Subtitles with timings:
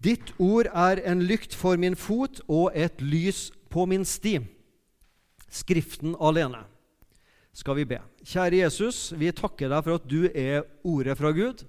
[0.00, 4.38] Ditt ord er en lykt for min fot og et lys på min sti.
[5.50, 6.62] Skriften alene
[7.52, 7.98] skal vi be.
[8.24, 11.64] Kjære Jesus, vi takker deg for at du er ordet fra Gud.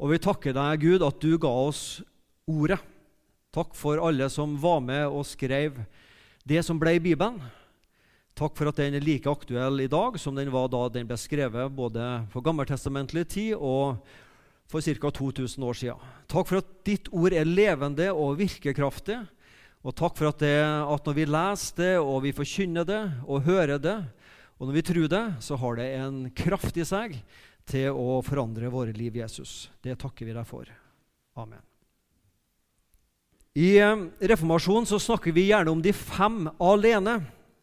[0.00, 2.00] Og vi takker deg, Gud, at du ga oss
[2.48, 2.80] ordet.
[3.54, 5.78] Takk for alle som var med og skrev
[6.48, 7.38] det som ble i Bibelen.
[8.38, 11.18] Takk for at den er like aktuell i dag som den var da den ble
[11.20, 14.00] skrevet, både på gammeltestamentlig tid og
[14.70, 15.10] for ca.
[15.10, 16.08] 2000 år siden.
[16.30, 19.18] Takk for at ditt ord er levende og virkekraftig.
[19.80, 23.46] Og takk for at, det, at når vi leser det, og vi forkynner det og
[23.46, 23.96] hører det,
[24.60, 27.16] og når vi tror det, så har det en kraft i seg
[27.70, 29.70] til å forandre våre liv, Jesus.
[29.80, 30.68] Det takker vi deg for.
[31.40, 31.62] Amen.
[33.56, 37.16] I eh, reformasjonen så snakker vi gjerne om de fem alene.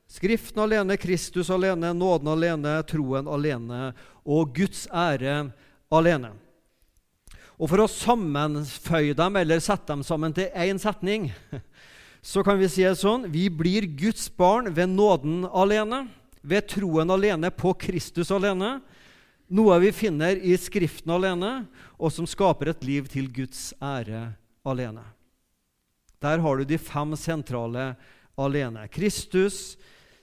[0.09, 3.91] Skriften alene, Kristus alene, nåden alene, troen alene
[4.25, 5.51] og Guds ære
[5.93, 6.33] alene.
[7.57, 11.31] Og For å sammenføye dem eller sette dem sammen til én setning,
[12.21, 16.05] så kan vi si det sånn Vi blir Guds barn ved nåden alene
[16.47, 18.77] ved troen alene på Kristus alene,
[19.51, 21.67] noe vi finner i Skriften alene,
[21.99, 24.29] og som skaper et liv til Guds ære
[24.67, 25.03] alene.
[26.23, 27.91] Der har du de fem sentrale
[28.39, 28.87] alene.
[28.87, 29.77] Kristus,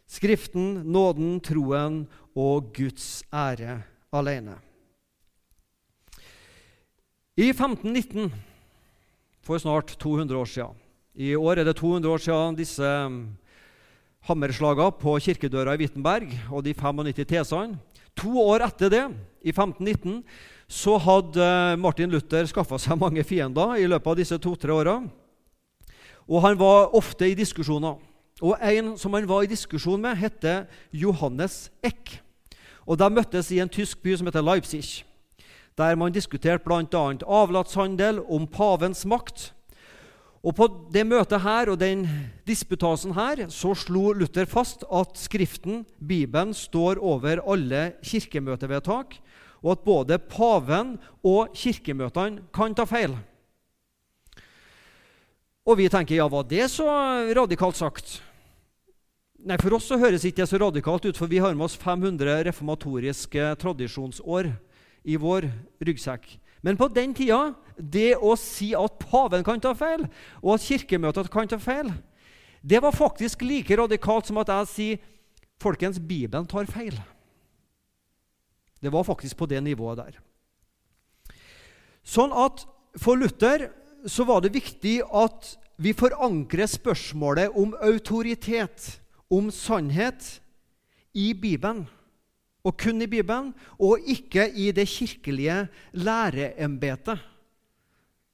[0.08, 2.04] Skriften, nåden, troen
[2.36, 3.80] og Guds ære
[4.14, 4.58] alene.
[7.34, 8.28] I 1519,
[9.42, 10.76] for snart 200 år siden
[11.18, 12.90] I år er det 200 år siden disse
[14.28, 17.78] hammerslagene på kirkedøra i Wittenberg og de 95 tesene.
[18.14, 19.02] To år etter det,
[19.42, 20.22] i 1519,
[20.70, 21.48] så hadde
[21.82, 25.00] Martin Luther skaffa seg mange fiender i løpet av disse to-tre åra.
[26.30, 27.98] Og han var ofte i diskusjoner.
[28.42, 32.20] Og En som han var i diskusjon med, heter Johannes Eck.
[32.86, 35.02] Og De møttes i en tysk by som heter Leipzig,
[35.78, 37.04] der man diskuterte bl.a.
[37.26, 39.50] avlatshandel, om pavens makt
[40.44, 42.02] og På det møtet her og den
[42.44, 49.16] disputasen her så slo Luther fast at Skriften, Bibelen, står over alle kirkemøtevedtak,
[49.64, 53.16] og at både paven og kirkemøtene kan ta feil.
[55.64, 56.90] Og vi tenker ja, var det så
[57.32, 58.18] radikalt sagt?
[59.44, 61.80] Nei, For oss så høres ikke det så radikalt ut, for vi har med oss
[61.80, 64.52] 500 reformatoriske tradisjonsår
[65.04, 65.46] i vår
[65.84, 66.26] ryggsekk.
[66.64, 70.06] Men på den tida, det å si at paven kan ta feil,
[70.40, 71.90] og at kirkemøtet kan ta feil,
[72.64, 75.02] det var faktisk like radikalt som at jeg sier
[75.60, 76.96] folkens, Bibelen tar feil.
[78.80, 80.16] Det var faktisk på det nivået der.
[82.04, 82.64] Sånn at
[83.00, 83.68] for Luther
[84.08, 89.00] så var det viktig at vi forankrer spørsmålet om autoritet,
[89.32, 90.40] om sannhet,
[91.14, 91.84] i Bibelen
[92.64, 97.20] og kun i Bibelen, og ikke i det kirkelige læreembetet.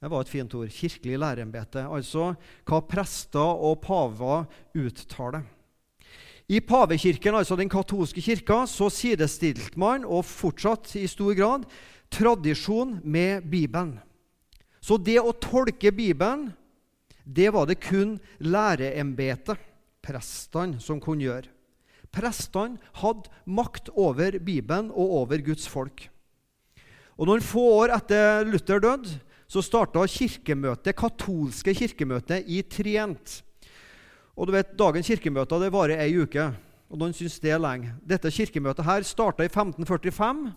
[0.01, 0.71] Det var et fint ord.
[0.73, 1.83] Kirkelig læreembete.
[1.85, 2.31] Altså
[2.65, 4.47] hva prester og paver
[4.79, 5.43] uttaler.
[6.51, 11.67] I pavekirken, altså den katolske kirka, så sidestilte man, og fortsatt i stor grad,
[12.11, 13.99] tradisjon med Bibelen.
[14.81, 16.49] Så det å tolke Bibelen,
[17.23, 19.61] det var det kun læreembetet,
[20.03, 21.53] prestene, som kunne gjøre.
[22.11, 26.09] Prestene hadde makt over Bibelen og over Guds folk.
[27.21, 29.19] Og Noen få år etter Luther døde,
[29.51, 33.41] så starta kirkemøtet, katolske kirkemøtet i Trient.
[34.39, 36.47] Og du vet, Dagens kirkemøte det varer ei uke,
[36.91, 37.93] og noen syns det er lenge.
[38.07, 40.49] Dette kirkemøtet her starta i 1545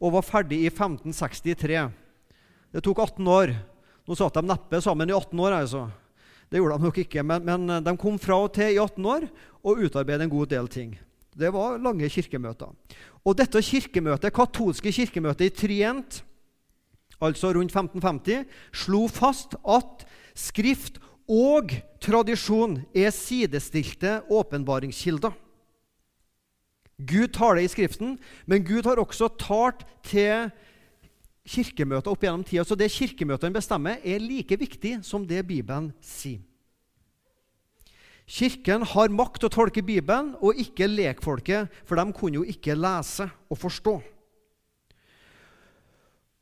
[0.00, 1.86] og var ferdig i 1563.
[2.74, 3.54] Det tok 18 år.
[4.08, 5.60] Nå satt de neppe sammen i 18 år.
[5.62, 5.86] altså.
[6.48, 9.26] Det gjorde de nok ikke, men, men, de kom fra og til i 18 år
[9.62, 10.94] og utarbeidet en god del ting.
[11.38, 12.72] Det var lange kirkemøter.
[13.24, 16.22] Og dette kirkemøtet, katolske kirkemøtet i Trient,
[17.20, 20.06] altså rundt 1550, slo fast at
[20.38, 25.34] Skrift og tradisjon er sidestilte åpenbaringskilder.
[26.98, 28.16] Gud taler i Skriften,
[28.46, 30.50] men Gud har også talt til
[31.48, 32.64] kirkemøter opp gjennom tida.
[32.66, 36.44] Så det kirkemøtene bestemmer, er like viktig som det Bibelen sier.
[38.28, 42.76] Kirken har makt til å tolke Bibelen, og ikke lekfolket, for de kunne jo ikke
[42.76, 43.94] lese og forstå.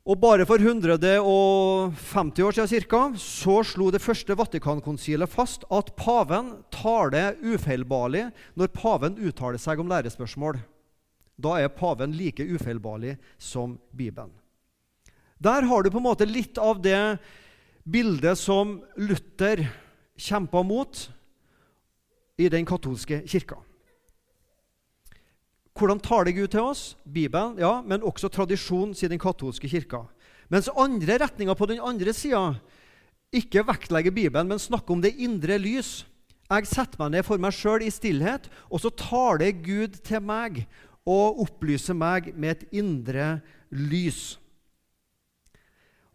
[0.07, 6.53] Og Bare for 150 år siden cirka, så slo det første Vatikankonsilet fast at paven
[6.71, 10.59] taler ufeilbarlig når paven uttaler seg om lærespørsmål.
[11.35, 14.31] Da er paven like ufeilbarlig som Bibelen.
[15.37, 17.19] Der har du på en måte litt av det
[17.85, 19.67] bildet som Luther
[20.17, 21.05] kjempa mot
[22.37, 23.59] i den katolske kirka.
[25.77, 26.95] Hvordan taler Gud til oss?
[27.05, 30.07] Bibelen, ja, men også tradisjonen, sier den katolske kirka.
[30.49, 32.55] Mens andre retninger på den andre sida
[33.35, 36.01] ikke vektlegger Bibelen, men snakker om det indre lys.
[36.47, 40.63] Jeg setter meg ned for meg sjøl i stillhet, og så taler Gud til meg
[41.07, 43.29] og opplyser meg med et indre
[43.69, 44.39] lys.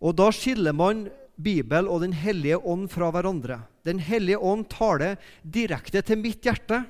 [0.03, 1.07] Og Da skiller man
[1.43, 3.63] Bibel og Den hellige ånd fra hverandre.
[3.87, 6.85] Den hellige ånd taler direkte til mitt hjerte,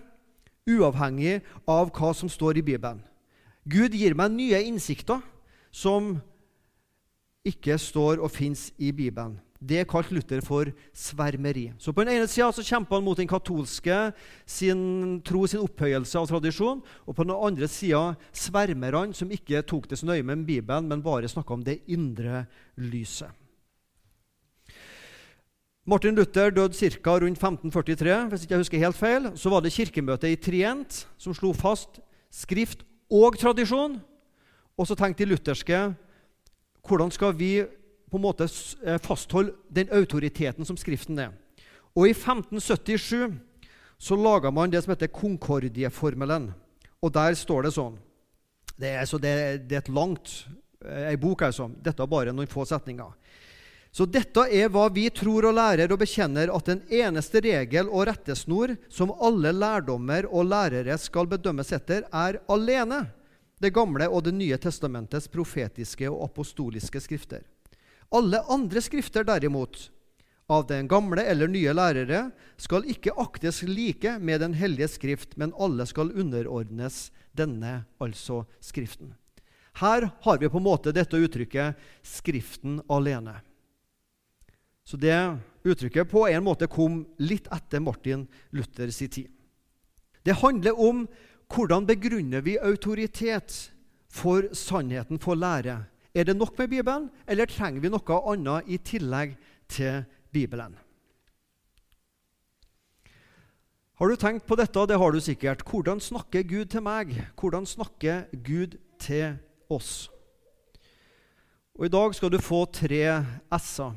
[0.69, 3.03] uavhengig av hva som står i Bibelen.
[3.64, 5.23] Gud gir meg nye innsikter
[5.70, 6.17] som
[7.47, 9.38] ikke står og fins i Bibelen.
[9.62, 11.69] Det kalte Luther for svermeri.
[11.79, 14.12] Så På den ene sida kjemper han mot den katolske
[14.47, 16.82] sin tro, sin opphøyelse av tradisjon.
[17.06, 21.05] Og på den andre sida svermerne som ikke tok det så nøye med Bibelen, men
[21.05, 23.31] bare snakka om det indre lyset.
[25.87, 27.19] Martin Luther døde ca.
[27.19, 28.29] rundt 1543.
[28.31, 32.00] Hvis ikke jeg husker helt feil, så var det kirkemøtet i Trient som slo fast
[32.31, 34.00] skrift og tradisjon.
[34.79, 35.94] Og så tenkte de lutherske
[36.82, 37.65] hvordan skal vi
[38.12, 38.44] på en måte
[38.85, 41.32] eh, fastholde den autoriteten som Skriften er.
[41.97, 43.32] Og I 1577
[44.03, 46.50] så laga man det som heter Konkordieformelen.
[47.03, 47.97] Og der står det sånn
[48.76, 49.32] Det er, så det,
[49.69, 50.31] det er et langt,
[50.85, 51.69] eh, ei bok, altså.
[51.73, 53.12] Dette er bare noen få setninger.
[53.93, 58.06] Så dette er hva vi tror og lærer og bekjenner, at den eneste regel og
[58.08, 63.05] rettesnor som alle lærdommer og lærere skal bedømmes etter, er alene
[63.62, 67.44] Det gamle og Det nye testamentets profetiske og apostoliske skrifter.
[68.12, 69.91] Alle andre skrifter, derimot,
[70.47, 72.26] av den gamle eller nye lærere,
[72.61, 79.14] skal ikke aktes like med Den hellige skrift, men alle skal underordnes denne, altså Skriften.
[79.81, 83.41] Her har vi på en måte dette uttrykket 'Skriften alene'.
[84.85, 89.31] Så det uttrykket på en måte kom litt etter Martin Luthers tid.
[90.23, 91.06] Det handler om
[91.49, 93.70] hvordan begrunner vi autoritet
[94.08, 95.87] for sannheten, for lære.
[96.14, 99.37] Er det nok med Bibelen, eller trenger vi noe annet i tillegg
[99.73, 100.76] til Bibelen?
[103.97, 104.87] Har du tenkt på dette?
[104.88, 105.62] Det har du sikkert.
[105.62, 107.14] Hvordan snakker Gud til meg?
[107.38, 109.38] Hvordan snakker Gud til
[109.70, 110.11] oss?
[111.79, 113.00] Og I dag skal du få tre
[113.56, 113.94] s-er.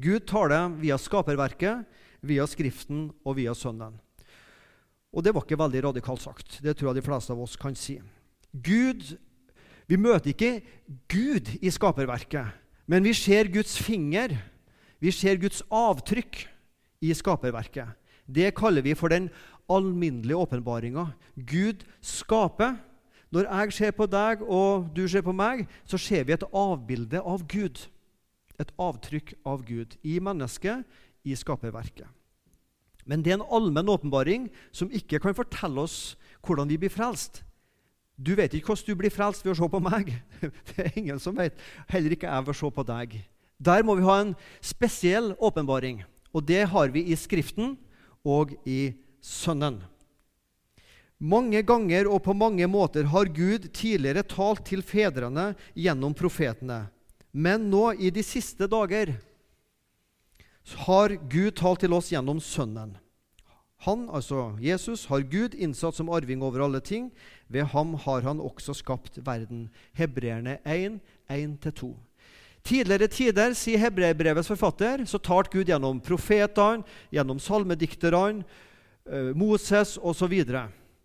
[0.00, 1.84] Gud taler via skaperverket,
[2.24, 3.96] via Skriften og via Sønnen.
[5.12, 6.60] Og det var ikke veldig radikalt sagt.
[6.62, 7.98] Det tror jeg de fleste av oss kan si.
[8.52, 9.16] Gud,
[9.90, 10.60] Vi møter ikke
[11.10, 12.54] Gud i skaperverket,
[12.86, 14.36] men vi ser Guds finger.
[15.02, 16.44] Vi ser Guds avtrykk
[17.02, 17.96] i skaperverket.
[18.30, 19.26] Det kaller vi for den
[19.70, 21.08] alminnelige åpenbaringa.
[21.34, 22.78] Gud skaper.
[23.30, 27.22] Når jeg ser på deg og du ser på meg, så ser vi et avbilde
[27.22, 27.78] av Gud
[28.60, 30.84] et avtrykk av Gud i mennesket,
[31.24, 32.08] i skaperverket.
[33.08, 37.42] Men det er en allmenn åpenbaring som ikke kan fortelle oss hvordan vi blir frelst.
[38.20, 40.12] Du vet ikke hvordan du blir frelst ved å se på meg.
[40.68, 41.56] Det er ingen som vet.
[41.88, 43.20] Heller ikke jeg ved å se på deg.
[43.60, 44.34] Der må vi ha en
[44.64, 46.02] spesiell åpenbaring,
[46.32, 47.74] og det har vi i Skriften
[48.24, 49.82] og i Sønnen.
[51.20, 56.86] Mange ganger og på mange måter har Gud tidligere talt til fedrene gjennom profetene.
[57.36, 59.12] Men nå, i de siste dager,
[60.86, 62.96] har Gud talt til oss gjennom Sønnen.
[63.86, 67.08] Han, altså Jesus, har Gud innsatt som arving over alle ting.
[67.48, 69.70] Ved ham har han også skapt verden.
[69.96, 71.00] Hebreerne 1,
[71.32, 71.94] 1-2.
[72.60, 78.44] Tidligere tider, sier hebreerbrevets forfatter, så talte Gud gjennom profetene, gjennom salmedikterne,
[79.08, 80.44] eh, Moses osv.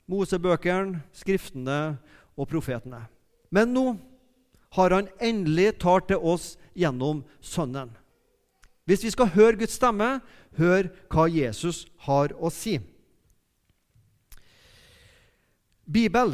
[0.06, 1.98] Mosebøkene, skriftene
[2.36, 3.06] og profetene.
[3.50, 3.98] Men nå
[4.76, 7.94] har han endelig talt til oss gjennom Sønnen.
[8.86, 10.20] Hvis vi skal høre Guds stemme,
[10.58, 12.80] hør hva Jesus har å si.
[15.86, 16.34] Bibel.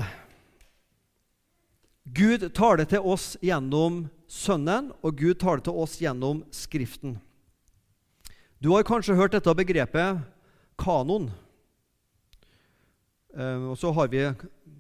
[2.04, 7.18] Gud taler til oss gjennom Sønnen, og Gud taler til oss gjennom Skriften.
[8.64, 10.22] Du har kanskje hørt dette begrepet
[10.80, 11.32] kanon.
[13.36, 14.28] Eh, og så har vi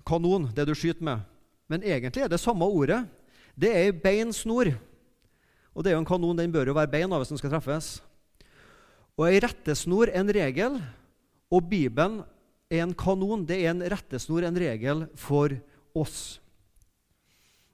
[0.07, 1.25] kanon, det du skyter med.
[1.71, 3.03] Men egentlig er det samme ordet.
[3.55, 4.71] Det er ei bein snor.
[5.73, 7.99] Og det er jo en kanon, den bør jo være bein hvis den skal treffes.
[9.19, 10.77] Og ei rettesnor er en regel,
[11.51, 12.21] og Bibelen
[12.71, 13.43] er en kanon.
[13.47, 15.53] Det er en rettesnor, en regel, for
[15.97, 16.39] oss.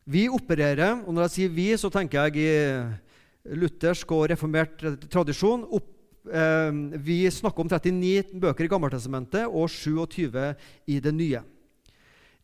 [0.08, 4.80] Vi opererer, og når jeg sier vi, så tenker jeg i luthersk og reformert
[5.12, 5.66] tradisjon.
[5.68, 5.90] Opp,
[6.32, 6.72] eh,
[7.04, 10.56] vi snakker om 39 bøker i Gammeltestamentet og 27
[10.88, 11.44] i det nye.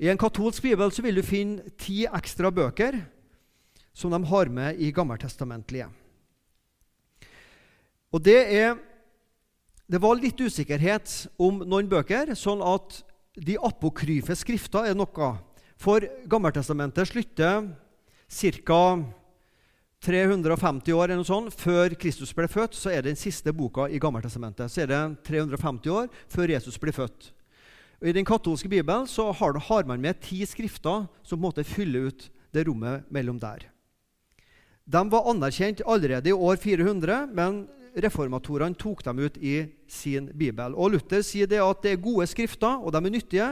[0.03, 2.99] I en katolsk bibel så vil du finne ti ekstra bøker
[3.95, 5.87] som de har med i Gammeltestamentlige.
[8.13, 8.77] Og det, er,
[9.89, 13.01] det var litt usikkerhet om noen bøker, sånn at
[13.33, 15.33] de apokryfe skrifter er noe.
[15.81, 17.67] For Gammeltestamentet slutter
[18.29, 18.83] ca.
[20.03, 23.87] 350 år eller noe sånt, før Kristus ble født, så er det den siste boka
[23.87, 24.69] i Gammeltestamentet.
[24.69, 27.29] Så er det 350 år før Jesus blir født.
[28.03, 31.45] Og I den katolske bibelen så har, har man med ti skrifter som på en
[31.45, 33.69] måte fyller ut det rommet mellom der.
[34.83, 37.63] De var anerkjent allerede i år 400, men
[37.95, 39.55] reformatorene tok dem ut i
[39.89, 40.75] sin bibel.
[40.75, 43.49] Og Luther sier det at det er gode skrifter, og de er nyttige,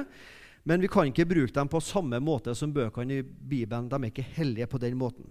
[0.63, 3.89] men vi kan ikke bruke dem på samme måte som bøkene i Bibelen.
[3.89, 5.25] De er ikke hellige på den måten.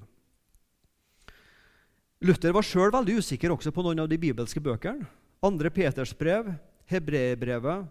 [2.20, 5.06] Luther var sjøl veldig usikker også på noen av de bibelske bøkene.
[5.40, 6.50] Andre Peters brev,
[6.90, 7.86] Hebreerbrevet,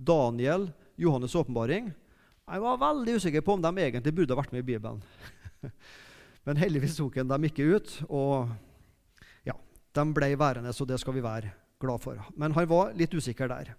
[0.00, 1.90] Daniel, Johannes' åpenbaring.
[2.44, 5.02] Jeg var veldig usikker på om de egentlig burde vært med i Bibelen.
[6.46, 8.54] Men heldigvis tok han dem ikke ut, og
[9.94, 12.18] de ble værende, så det skal vi være glad for.
[12.36, 13.74] Men han var litt usikker der.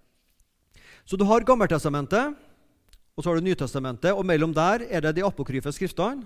[1.06, 2.36] Så du har Gammeltestamentet,
[3.16, 6.26] og så har du Nytestamentet, og mellom der er det de apokryfe skriftene.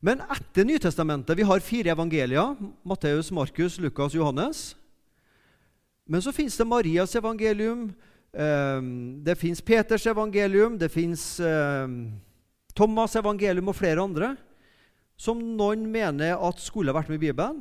[0.00, 2.54] Men etter Nytestamentet Vi har fire evangelier.
[2.84, 4.76] Matteus, Markus, Lukas, Johannes.
[6.06, 7.90] Men så fins det Marias evangelium,
[8.32, 12.14] ehm, det fins Peters evangelium, det fins ehm,
[12.74, 14.36] Thomas' evangelium og flere andre
[15.18, 17.60] som noen mener at skulle vært med i Bibelen,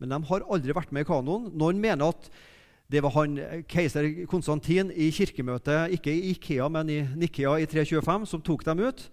[0.00, 1.50] men de har aldri vært med i kanoen.
[1.56, 2.28] Noen mener at
[2.92, 8.28] det var han, keiser Konstantin i kirkemøtet, ikke i Ikea, men i Nikea i 325,
[8.30, 9.08] som tok dem ut.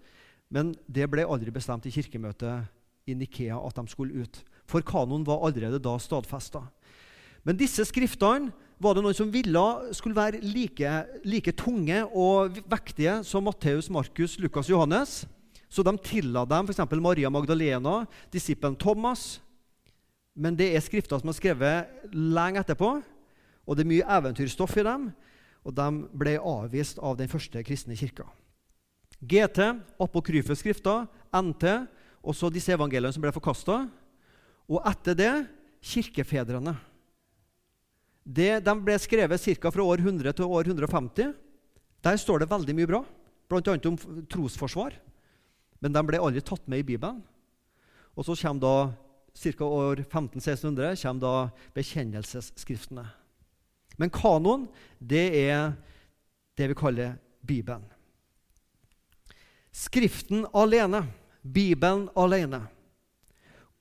[0.54, 2.68] Men det ble aldri bestemt i kirkemøtet
[3.10, 4.44] i Nikea at de skulle ut.
[4.70, 6.62] For kanoen var allerede da stadfesta.
[7.44, 9.63] Men disse skriftene var det noen som ville
[9.96, 10.92] skulle være like,
[11.28, 15.24] like tunge og vektige som Matteus, Markus, Lukas Johannes.
[15.74, 16.84] Så de tilla dem f.eks.
[17.02, 19.42] Maria Magdalena, disippelen Thomas.
[20.34, 22.96] Men det er skrifter som er skrevet lenge etterpå,
[23.63, 25.12] og det er mye eventyrstoff i dem.
[25.63, 25.88] Og de
[26.20, 28.25] ble avvist av den første kristne kirka.
[29.24, 29.60] GT,
[30.04, 31.63] apokryfe skrifter, NT,
[32.24, 33.86] og så disse evangeliene som ble forkasta.
[34.68, 35.32] Og etter det
[35.84, 36.75] kirkefedrene.
[38.24, 39.72] Det, de ble skrevet ca.
[39.72, 41.34] fra år 100 til år 150.
[42.04, 43.02] Der står det veldig mye bra,
[43.52, 43.75] bl.a.
[43.88, 43.98] om
[44.32, 44.96] trosforsvar.
[45.84, 47.22] Men de ble aldri tatt med i Bibelen.
[48.16, 48.75] Og så kommer da
[49.34, 49.66] ca.
[49.66, 53.06] år 1500-1600 kommer da bekjennelsesskriftene.
[53.98, 54.68] Men kanon,
[55.00, 55.74] det er
[56.58, 57.86] det vi kaller Bibelen.
[59.74, 61.08] Skriften alene,
[61.42, 62.62] Bibelen alene.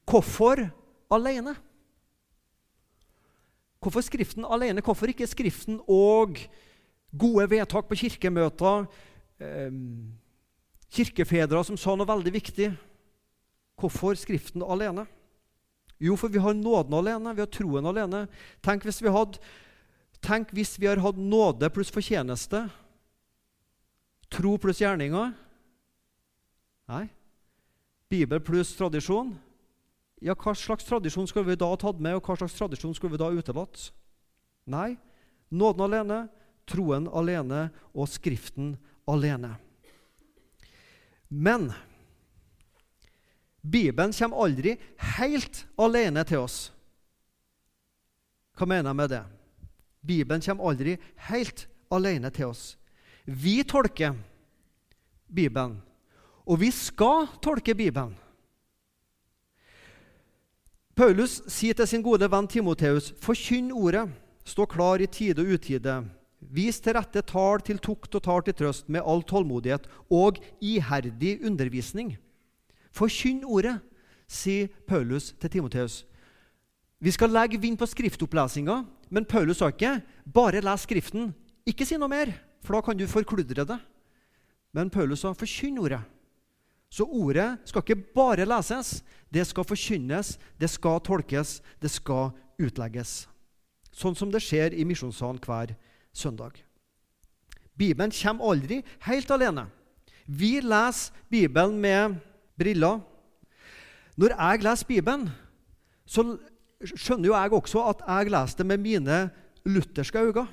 [0.09, 0.71] Hvorfor
[1.13, 1.55] alene?
[3.83, 4.81] Hvorfor Skriften alene?
[4.81, 6.39] Hvorfor ikke Skriften og
[7.19, 8.87] gode vedtak på kirkemøter?
[9.41, 9.73] Eh,
[10.93, 12.71] kirkefedre som sa noe veldig viktig.
[13.77, 15.07] Hvorfor Skriften alene?
[16.03, 18.25] Jo, for vi har nåden alene, vi har troen alene.
[18.65, 19.39] Tenk hvis vi hadde
[20.23, 22.61] Tenk hvis vi har hatt nåde pluss fortjeneste,
[24.31, 25.33] tro pluss gjerninger.
[26.93, 27.09] Nei.
[28.07, 29.33] Bibel pluss tradisjon.
[30.23, 33.17] Ja, hva slags tradisjon skulle vi da ha tatt med, og hva slags tradisjon skulle
[33.17, 33.89] vi da ha utelatt?
[34.71, 34.95] Nei.
[35.51, 36.21] Nåden alene,
[36.71, 38.77] troen alene og Skriften
[39.11, 39.57] alene.
[41.27, 41.73] Men
[43.63, 44.77] Bibelen kommer aldri
[45.17, 46.73] helt alene til oss.
[48.59, 49.23] Hva mener jeg med det?
[50.03, 50.97] Bibelen kommer aldri
[51.29, 52.77] helt alene til oss.
[53.25, 54.17] Vi tolker
[55.33, 55.79] Bibelen
[56.47, 58.17] og vi skal tolke Bibelen.
[60.97, 64.09] Paulus sier til sin gode venn Timoteus.: Forkynn ordet,
[64.45, 66.03] stå klar i tide og utide.
[66.41, 71.39] Vis til rette tal til tukt og tal til trøst med all tålmodighet og iherdig
[71.47, 72.17] undervisning.
[72.93, 73.79] Forkynn ordet,
[74.29, 76.03] sier Paulus til Timoteus.
[77.03, 81.33] Vi skal legge vind på skriftopplesinga, men Paulus sa ikke 'bare les Skriften'.
[81.67, 82.33] Ikke si noe mer,
[82.63, 83.79] for da kan du forkludre det.
[84.73, 86.05] Men Paulus sa 'forkynn ordet'.
[86.91, 92.31] Så ordet skal ikke bare leses, det skal forkynnes, det skal tolkes, det skal
[92.61, 93.29] utlegges.
[93.93, 95.73] Sånn som det skjer i misjonssalen hver
[96.13, 96.61] søndag.
[97.79, 99.67] Bibelen kommer aldri helt alene.
[100.27, 102.21] Vi leser Bibelen med
[102.63, 103.03] briller.
[104.17, 105.29] Når jeg leser Bibelen,
[106.07, 106.25] så
[106.83, 109.23] skjønner jo jeg også at jeg leser det med mine
[109.65, 110.47] lutherske øyne.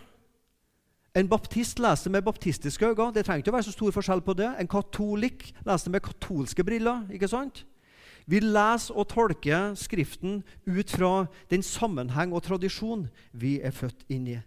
[1.18, 3.14] En baptist leser med baptistiske øyne.
[3.14, 4.52] Det trenger ikke å være så stor forskjell på det.
[4.62, 7.08] En katolikk leser med katolske briller.
[7.12, 7.66] ikke sant?
[8.30, 14.28] Vi leser og tolker Skriften ut fra den sammenheng og tradisjon vi er født inn
[14.36, 14.38] i.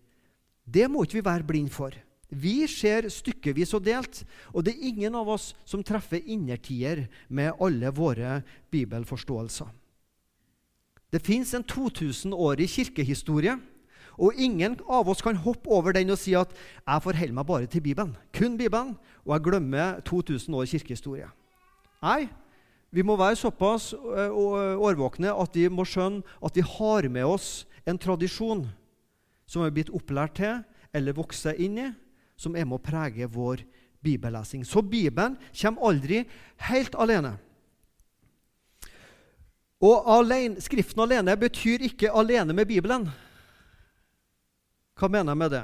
[0.63, 1.91] Det må ikke vi være blind for.
[2.33, 4.23] Vi ser stykkevis og delt,
[4.57, 8.41] og det er ingen av oss som treffer innertier med alle våre
[8.73, 9.69] bibelforståelser.
[11.13, 13.59] Det fins en 2000-årig kirkehistorie
[14.17, 17.67] og ingen av oss kan hoppe over den og si at 'jeg forholder meg bare
[17.67, 18.17] til Bibelen'.
[18.33, 21.29] Kun Bibelen, og jeg glemmer 2000 år kirkehistorie.
[22.03, 22.29] Nei,
[22.93, 27.97] Vi må være såpass årvåkne at vi må skjønne at vi har med oss en
[27.97, 28.67] tradisjon
[29.49, 30.59] som vi er blitt opplært til
[30.93, 31.87] eller vokser inn i,
[32.43, 33.63] som er med å prege vår
[34.03, 34.65] bibellesing.
[34.67, 36.23] Så Bibelen kommer aldri
[36.69, 37.37] helt alene.
[39.83, 43.09] Og alene, Skriften alene betyr ikke alene med Bibelen.
[44.99, 45.63] Hva mener jeg med det?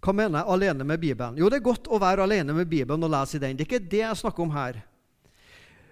[0.00, 1.38] Hva mener jeg alene med Bibelen?
[1.40, 3.58] Jo, det er godt å være alene med Bibelen og lese i den.
[3.58, 4.78] Det er ikke det jeg snakker om her.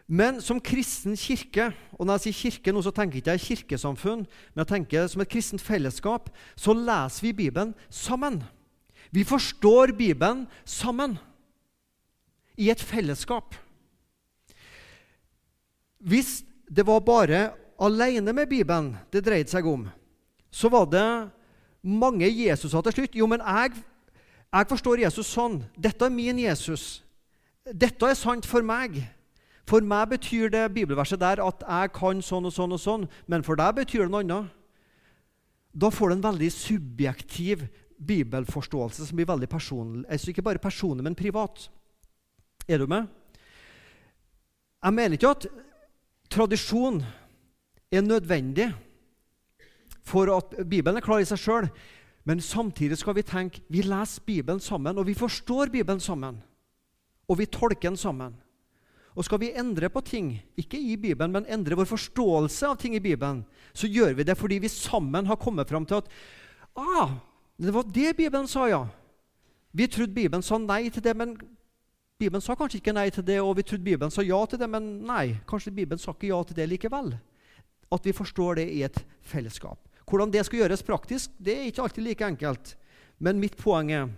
[0.08, 4.22] Men som kristen kirke, og når jeg sier kirke nå, så tenker jeg ikke kirkesamfunn,
[4.24, 8.40] men jeg tenker som et kristent fellesskap, så leser vi Bibelen sammen.
[9.10, 11.18] Vi forstår Bibelen sammen.
[12.58, 13.54] I et fellesskap.
[15.98, 19.86] Hvis det var bare alene med Bibelen det dreide seg om,
[20.50, 21.06] så var det
[21.82, 23.14] mange Jesuser til slutt.
[23.14, 23.78] Jo, men jeg,
[24.52, 25.60] jeg forstår Jesus sånn.
[25.78, 27.04] Dette er min Jesus.
[27.62, 29.00] Dette er sant for meg.
[29.68, 33.44] For meg betyr det bibelverset der at jeg kan sånn og sånn og sånn, men
[33.44, 34.54] for deg betyr det noe annet.
[35.76, 37.66] Da får du en veldig subjektiv
[37.98, 40.04] bibelforståelse som blir veldig personlig.
[40.08, 41.68] Altså ikke bare personlig, men privat.
[42.68, 43.06] Er du med?
[44.84, 45.46] Jeg mener ikke at
[46.30, 47.02] tradisjon
[47.90, 48.68] er nødvendig
[50.06, 51.70] for at Bibelen er klar i seg sjøl.
[52.28, 56.42] Men samtidig skal vi tenke vi leser Bibelen sammen, og vi forstår Bibelen sammen.
[57.28, 58.36] Og vi tolker den sammen.
[59.18, 62.94] Og skal vi endre på ting, ikke i Bibelen, men endre vår forståelse av ting
[62.94, 63.42] i Bibelen,
[63.74, 66.12] så gjør vi det fordi vi sammen har kommet fram til at
[66.78, 67.16] ah,
[67.66, 68.86] det var det Bibelen sa, ja.
[69.72, 71.34] Vi trodde Bibelen sa nei til det, men
[72.18, 74.68] Bibelen sa kanskje ikke nei til det, og vi trodde Bibelen sa ja til det,
[74.70, 77.12] men nei, kanskje Bibelen sa ikke ja til det likevel.
[77.94, 79.78] At vi forstår det i et fellesskap.
[80.08, 82.74] Hvordan det skal gjøres praktisk, det er ikke alltid like enkelt.
[83.18, 84.08] Men mitt poeng er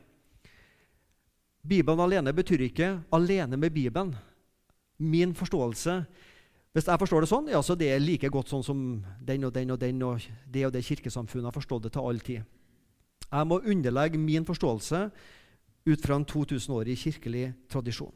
[1.61, 4.15] Bibelen alene betyr ikke alene med Bibelen
[5.01, 6.05] min forståelse
[6.73, 8.81] Hvis jeg forstår det sånn, ja, så det er like godt sånn som
[9.27, 12.21] den og den og den og det og det kirkesamfunnet har forstått det til all
[12.23, 12.45] tid.
[13.31, 15.05] Jeg må underlegge min forståelse
[15.87, 18.13] ut fra en 2000-årig kirkelig tradisjon.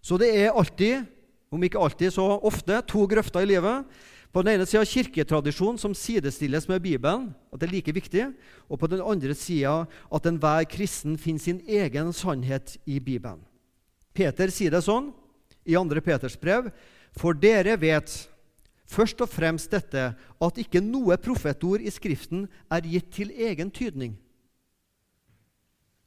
[0.00, 1.04] Så det er alltid,
[1.52, 3.84] om ikke alltid så ofte, to grøfter i livet.
[4.30, 8.28] På den ene sida kirketradisjon som sidestilles med Bibelen, at det er like viktig.
[8.70, 13.42] Og på den andre sida at enhver kristen finner sin egen sannhet i Bibelen.
[14.14, 15.10] Peter sier det sånn
[15.66, 16.00] i 2.
[16.04, 16.70] Peters brev.
[17.16, 18.12] For dere vet
[18.90, 24.14] først og fremst dette, at ikke noe profetord i Skriften er gitt til egen tydning.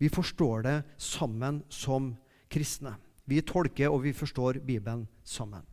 [0.03, 2.09] Vi forstår det sammen som
[2.51, 2.97] kristne.
[3.23, 5.63] Vi tolker og vi forstår Bibelen sammen.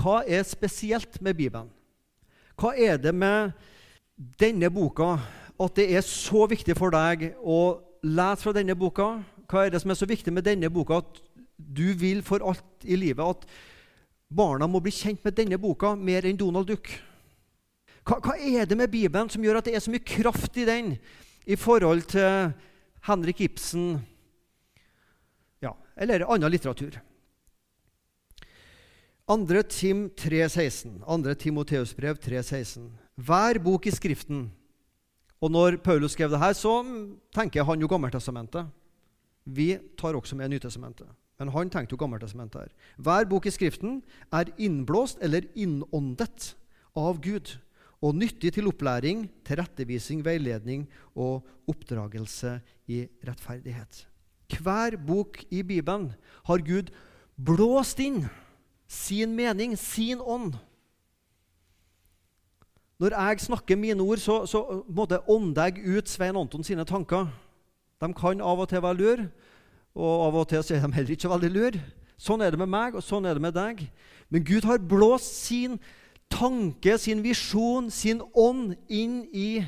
[0.00, 1.68] Hva er spesielt med Bibelen?
[2.56, 3.52] Hva er det med
[4.40, 5.18] denne boka
[5.60, 7.58] at det er så viktig for deg å
[8.00, 9.10] lese fra denne boka?
[9.44, 11.20] Hva er det som er så viktig med denne boka at
[11.60, 13.44] du vil for alt i livet at
[14.32, 16.88] barna må bli kjent med denne boka mer enn Donald Duck.
[18.08, 20.64] Hva, hva, er det med Bibelen som gjør at det er så mye kraft i
[20.64, 20.94] den
[21.46, 22.52] i forhold til
[23.04, 23.98] Henrik Ibsen
[25.62, 26.96] ja, eller annen litteratur?
[29.26, 29.62] 2.
[29.68, 31.00] Tim 3,16.
[31.04, 31.34] 2.
[31.40, 32.90] Timoteus brev 3,16.
[33.16, 34.50] Hver bok i Skriften
[35.40, 36.80] Og når Paulus skrev det her, så
[37.34, 38.64] tenker han jo Gammeltestamentet.
[39.44, 41.06] Vi tar også med Nytestamentet.
[41.38, 42.70] Men han tenkte jo Gammeltestamentet her.
[42.96, 44.02] Hver bok i Skriften
[44.32, 46.54] er innblåst eller innåndet
[46.96, 47.58] av Gud
[48.02, 52.58] og nyttig til opplæring, tilrettevisning, veiledning og oppdragelse
[52.90, 54.06] i rettferdighet.
[54.60, 56.12] Hver bok i Bibelen
[56.44, 56.92] har Gud
[57.36, 58.24] blåst inn
[58.88, 60.54] sin mening, sin ånd.
[63.00, 67.26] Når jeg snakker mine ord, så, så måtte jeg ut Svein Anton sine tanker.
[68.00, 69.28] De kan av og til være lure,
[69.94, 71.82] og av og til er de heller ikke veldig lure.
[72.18, 73.82] Sånn er det med meg, og sånn er det med deg.
[74.30, 76.03] Men Gud har blåst sin tanke,
[76.98, 79.64] sin visjon, sin ånd inn i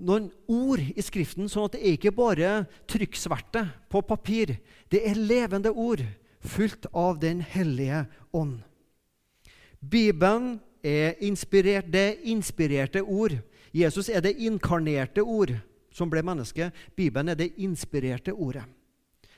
[0.00, 2.50] noen ord i Skriften, sånn at det er ikke bare
[2.88, 4.56] trykksverte på papir.
[4.90, 6.02] Det er levende ord,
[6.40, 8.60] fullt av Den hellige ånd.
[9.80, 13.36] Bibelen er inspirert, det er inspirerte ord.
[13.72, 15.52] Jesus er det inkarnerte ord
[15.92, 16.70] som ble menneske.
[16.96, 18.64] Bibelen er det inspirerte ordet.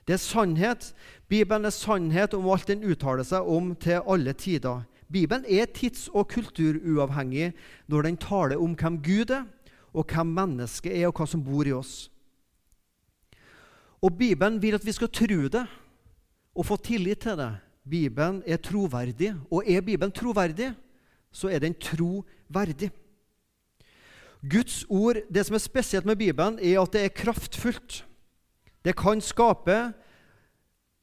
[0.06, 0.94] Det er sannhet.
[1.28, 4.82] Bibelen er sannhet om alt den uttaler seg om til alle tider.
[5.12, 7.52] Bibelen er tids- og kulturuavhengig
[7.88, 9.44] når den taler om hvem Gud er,
[9.92, 12.08] og hvem mennesket er, og hva som bor i oss.
[14.02, 15.66] Og Bibelen vil at vi skal tro det
[16.54, 17.52] og få tillit til det.
[17.88, 20.72] Bibelen er troverdig, og er Bibelen troverdig,
[21.32, 22.90] så er den troverdig.
[24.42, 28.06] Guds ord, Det som er spesielt med Bibelen, er at det er kraftfullt.
[28.84, 29.92] Det kan skape,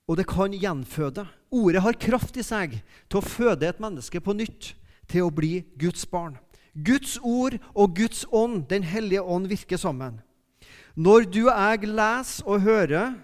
[0.08, 1.28] og det kan gjenføde.
[1.51, 2.77] Ordet har kraft i seg
[3.09, 4.73] til å føde et menneske på nytt,
[5.09, 6.38] til å bli Guds barn.
[6.73, 10.21] Guds ord og Guds ånd, Den hellige ånd, virker sammen.
[10.95, 13.15] Når du og jeg leser og hører,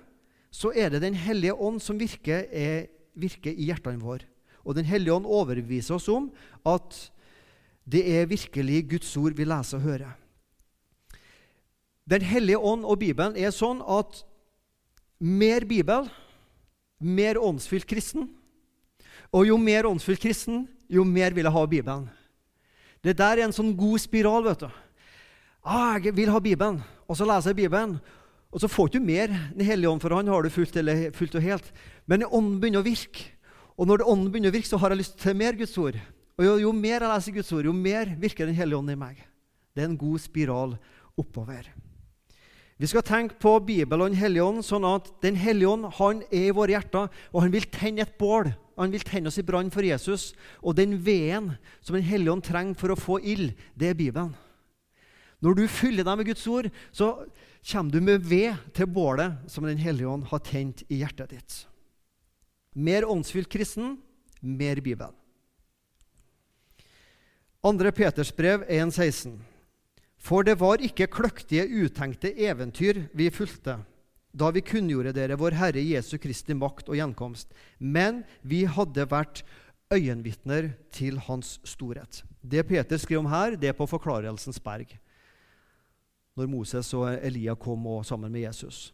[0.52, 4.26] så er det Den hellige ånd som virker, er, virker i hjertene våre.
[4.64, 6.32] Og Den hellige ånd overbeviser oss om
[6.66, 7.12] at
[7.86, 10.16] det er virkelig Guds ord vi leser og hører.
[12.10, 14.24] Den hellige ånd og Bibelen er sånn at
[15.20, 16.10] mer Bibel,
[17.06, 18.28] mer åndsfylt kristen.
[19.36, 22.10] Og jo mer åndsfylt kristen, jo mer vil jeg ha Bibelen.
[23.06, 24.44] Det der er en sånn god spiral.
[24.46, 24.70] vet du.
[25.66, 28.00] Ah, jeg vil ha Bibelen, og så leser jeg Bibelen.
[28.54, 30.78] Og så får du ikke mer Den hellige ånd, for han har du fullt,
[31.16, 31.72] fullt og helt.
[32.08, 33.32] Men ånden begynner å virke.
[33.76, 35.98] Og når ånden begynner å virke, så har jeg lyst til mer Guds ord.
[36.38, 38.96] Og jo, jo mer jeg leser Guds ord, jo mer virker Den hellige ånd i
[39.00, 39.20] meg.
[39.76, 40.78] Det er en god spiral
[41.20, 41.68] oppover.
[42.76, 46.24] Vi skal tenke på Bibelen og Den hellige ånd, sånn at Den hellige ånd han
[46.28, 48.52] er i våre hjerter, og han vil tenne et bål.
[48.76, 50.34] Han vil tenne oss i brann for Jesus.
[50.60, 54.36] Og den veden som Den hellige ånd trenger for å få ild, det er Bibelen.
[55.40, 57.28] Når du fyller deg med Guds ord, så
[57.66, 61.60] kommer du med ved til bålet som Den hellige ånd har tent i hjertet ditt.
[62.76, 63.96] Mer åndsfylt kristen,
[64.42, 65.16] mer Bibelen.
[67.64, 67.92] 2.
[67.96, 69.40] Peters brev 1,16.
[70.26, 73.78] For det var ikke kløktige, utenkte eventyr vi fulgte
[74.36, 79.46] da vi kunngjorde dere vår Herre Jesu Kristi makt og gjenkomst, men vi hadde vært
[79.94, 82.24] øyenvitner til Hans storhet.
[82.44, 84.92] Det Peter skriver om her, det er på Forklarelsens berg,
[86.36, 88.90] når Moses og Elia kom og, sammen med Jesus.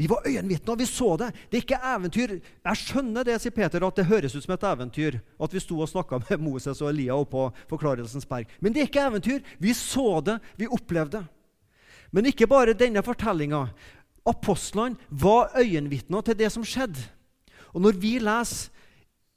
[0.00, 1.26] Vi var øyenvitner, vi så det.
[1.50, 2.30] Det er ikke eventyr.
[2.40, 5.76] Jeg skjønner det, sier Peter, at det høres ut som et eventyr at vi sto
[5.76, 8.48] og snakka med Moses og Elia oppå Forklarelsens berg.
[8.64, 9.44] Men det er ikke eventyr.
[9.60, 11.26] Vi så det, vi opplevde det.
[12.16, 13.66] Men ikke bare denne fortellinga.
[14.32, 17.04] Apostlene var øyenvitner til det som skjedde.
[17.76, 18.72] Og når vi leser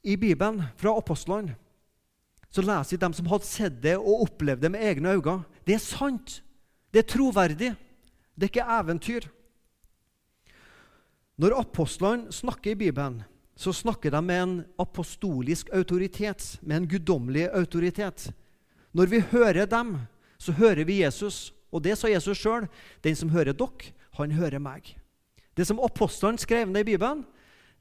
[0.00, 1.58] i Bibelen fra apostlene,
[2.48, 5.42] så leser vi dem som hadde sett det og opplevd det med egne øyne.
[5.68, 6.40] Det er sant.
[6.88, 7.74] Det er troverdig.
[8.32, 9.32] Det er ikke eventyr.
[11.40, 13.22] Når apostlene snakker i Bibelen,
[13.58, 18.28] så snakker de med en apostolisk autoritet, med en guddommelig autoritet.
[18.94, 19.96] Når vi hører dem,
[20.38, 21.52] så hører vi Jesus.
[21.74, 22.68] Og det sa Jesus sjøl.
[23.02, 24.94] Den som hører dere, han hører meg.
[25.58, 27.24] Det som apostlene skrev ned i Bibelen,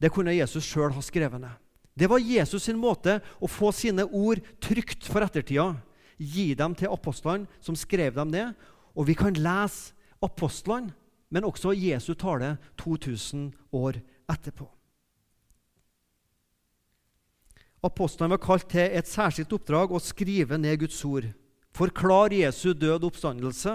[0.02, 1.54] det kunne Jesus sjøl ha skrevet ned.
[1.94, 5.76] Det var Jesus sin måte å få sine ord trygt for ettertida.
[6.18, 8.58] Gi dem til apostlene, som skrev dem ned.
[8.98, 9.94] Og vi kan lese
[10.26, 10.94] apostlene
[11.34, 13.98] men også Jesu tale 2000 år
[14.30, 14.68] etterpå.
[17.84, 21.26] Apostlene var kalt til et særskilt oppdrag å skrive ned Guds ord.
[21.74, 23.74] Forklar Jesu død oppstandelse,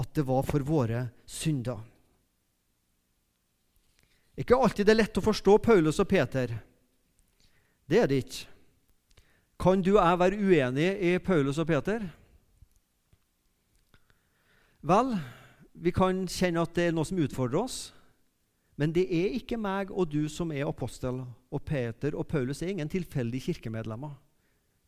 [0.00, 1.82] at det var for våre synder.
[4.38, 6.54] Ikke alltid det er lett å forstå Paulus og Peter.
[7.86, 8.50] Det er det ikke.
[9.60, 12.02] Kan du og jeg være uenig i Paulus og Peter?
[14.84, 15.14] Vel,
[15.74, 17.78] vi kan kjenne at det er noe som utfordrer oss.
[18.78, 22.72] Men det er ikke meg og du som er apostel, og Peter og Paulus er
[22.72, 24.16] ingen tilfeldige kirkemedlemmer.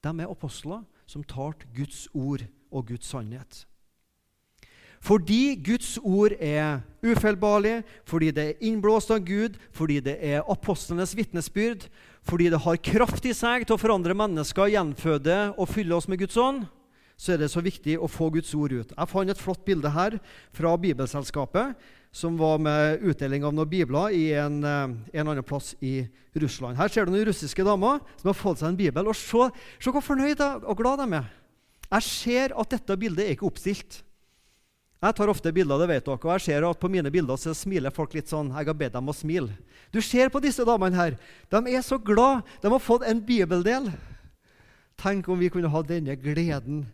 [0.03, 3.65] De er apostler som tar Guds ord og Guds sannhet.
[5.01, 11.15] Fordi Guds ord er ufeilbarlig, fordi det er innblåst av Gud, fordi det er apostlenes
[11.15, 11.87] vitnesbyrd,
[12.27, 16.25] fordi det har kraft i seg til å forandre mennesker, gjenføde og fylle oss med
[16.25, 16.65] Guds ånd,
[17.17, 18.93] så er det så viktig å få Guds ord ut.
[18.93, 20.19] Jeg fant et flott bilde her
[20.55, 21.77] fra Bibelselskapet,
[22.17, 26.77] som var med utdeling av noen bibler i en, eh, en annen plass i Russland.
[26.77, 29.09] Her ser du noen russiske damer som har fått seg en bibel.
[29.09, 29.51] og Se,
[29.81, 31.31] se hvor fornøyd og glad de er.
[31.91, 34.03] Jeg ser at dette bildet er ikke oppstilt.
[35.03, 37.53] Jeg tar ofte bilder, det vet dere, og jeg ser at på mine bilder så
[37.55, 38.49] smiler folk litt sånn.
[38.49, 39.53] Jeg har bedt dem å smile.
[39.93, 41.19] Du ser på disse damene her.
[41.53, 42.43] De er så glad.
[42.63, 43.93] De har fått en bibeldel.
[44.97, 46.87] Tenk om vi kunne ha denne gleden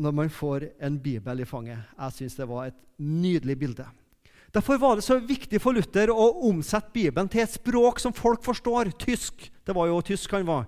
[0.00, 1.82] når man får en bibel i fanget.
[1.98, 3.86] Jeg syns det var et nydelig bilde.
[4.52, 8.44] Derfor var det så viktig for Luther å omsette Bibelen til et språk som folk
[8.44, 8.92] forstår.
[9.00, 9.48] Tysk.
[9.64, 10.66] Det var jo tysk han var.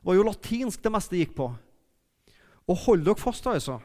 [0.00, 1.50] Det var jo latinsk det meste gikk på.
[2.68, 3.78] Og hold dere fast, altså.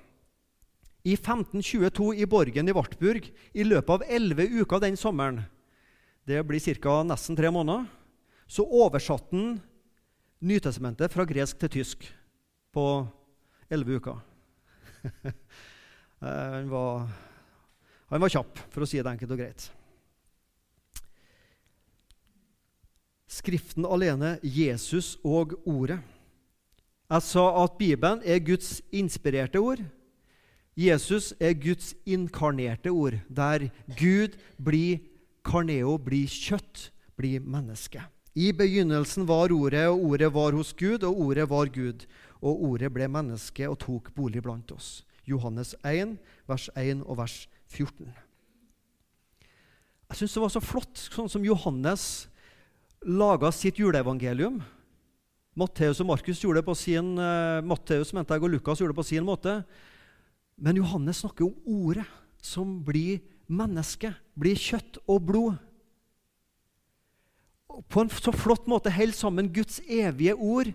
[1.03, 5.41] I 1522 i Borgen i Wartburg, i løpet av elleve uker den sommeren,
[6.23, 7.01] det blir ca.
[7.03, 7.83] nesten tre måneder,
[8.47, 9.61] så oversatte han
[10.43, 12.01] Nytestamentet fra gresk til tysk
[12.75, 12.83] på
[13.71, 14.17] elleve uker.
[16.23, 17.01] Eh, han, var,
[18.07, 19.65] han var kjapp, for å si det enkelt og greit.
[23.27, 25.97] Skriften alene, Jesus og Ordet.
[27.11, 29.83] Jeg sa at Bibelen er Guds inspirerte ord.
[30.79, 33.67] Jesus er Guds inkarnerte ord, der
[33.99, 35.03] Gud blir
[35.45, 36.87] karneo, blir kjøtt,
[37.19, 38.01] blir menneske.
[38.33, 42.07] I begynnelsen var Ordet, og Ordet var hos Gud, og Ordet var Gud.
[42.43, 45.01] Og Ordet ble menneske og tok bolig blant oss.
[45.27, 46.17] Johannes 1,
[46.49, 47.37] vers 1 og vers
[47.71, 48.11] 14.
[50.11, 52.27] Jeg syns det var så flott, sånn som Johannes
[53.07, 54.59] laga sitt juleevangelium.
[55.57, 58.99] Matteus og Markus gjorde det på sin uh, Matteus mente jeg, og Lukas gjorde det
[58.99, 59.61] på sin måte.
[60.59, 62.05] Men Johannes snakker om Ordet
[62.43, 65.61] som blir menneske, blir kjøtt og blod
[67.89, 70.69] på en så flott måte holder sammen Guds evige ord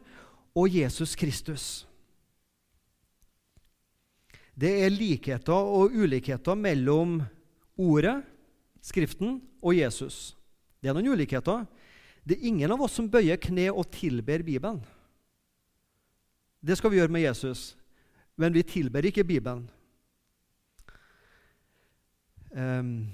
[0.59, 1.66] og Jesus Kristus.
[4.59, 7.21] Det er likheter og ulikheter mellom
[7.79, 8.25] Ordet,
[8.83, 10.35] Skriften, og Jesus.
[10.83, 11.62] Det er noen ulikheter.
[12.27, 14.81] Det er ingen av oss som bøyer kne og tilber Bibelen.
[16.59, 17.77] Det skal vi gjøre med Jesus,
[18.35, 19.68] men vi tilber ikke Bibelen.
[22.51, 23.07] Um,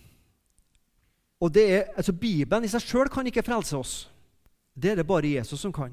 [1.40, 3.94] og det er, altså Bibelen i seg sjøl kan ikke frelse oss.
[4.72, 5.92] Det er det bare Jesus som kan.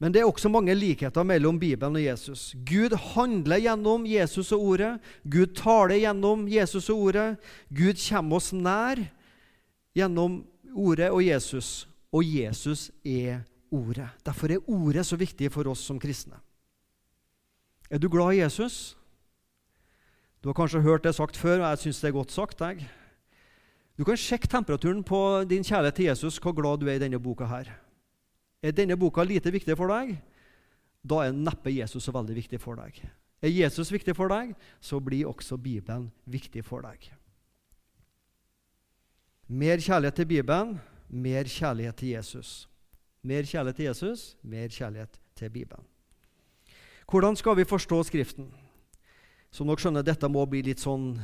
[0.00, 2.54] Men det er også mange likheter mellom Bibelen og Jesus.
[2.64, 4.94] Gud handler gjennom Jesus og Ordet.
[5.28, 7.26] Gud taler gjennom Jesus og Ordet.
[7.68, 9.02] Gud kommer oss nær
[9.96, 10.40] gjennom
[10.72, 11.84] Ordet og Jesus.
[12.16, 14.08] Og Jesus er Ordet.
[14.24, 16.40] Derfor er Ordet så viktig for oss som kristne.
[17.90, 18.96] Er du glad i Jesus?
[20.40, 22.60] Du har kanskje hørt det sagt før, og jeg syns det er godt sagt.
[22.60, 22.88] jeg.
[23.98, 27.20] Du kan sjekke temperaturen på din kjærlighet til Jesus, hvor glad du er i denne
[27.20, 27.44] boka.
[27.44, 27.89] her.
[28.62, 30.16] Er denne boka lite viktig for deg,
[31.00, 32.98] da er neppe Jesus så veldig viktig for deg.
[33.40, 34.52] Er Jesus viktig for deg,
[34.84, 37.08] så blir også Bibelen viktig for deg.
[39.48, 40.76] Mer kjærlighet til Bibelen,
[41.08, 42.68] mer kjærlighet til Jesus.
[43.22, 45.86] Mer kjærlighet til Jesus, mer kjærlighet til Bibelen.
[47.10, 48.52] Hvordan skal vi forstå Skriften?
[49.50, 51.16] Som dere skjønner, dette må bli litt sånn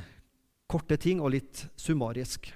[0.66, 2.48] korte ting og litt summarisk.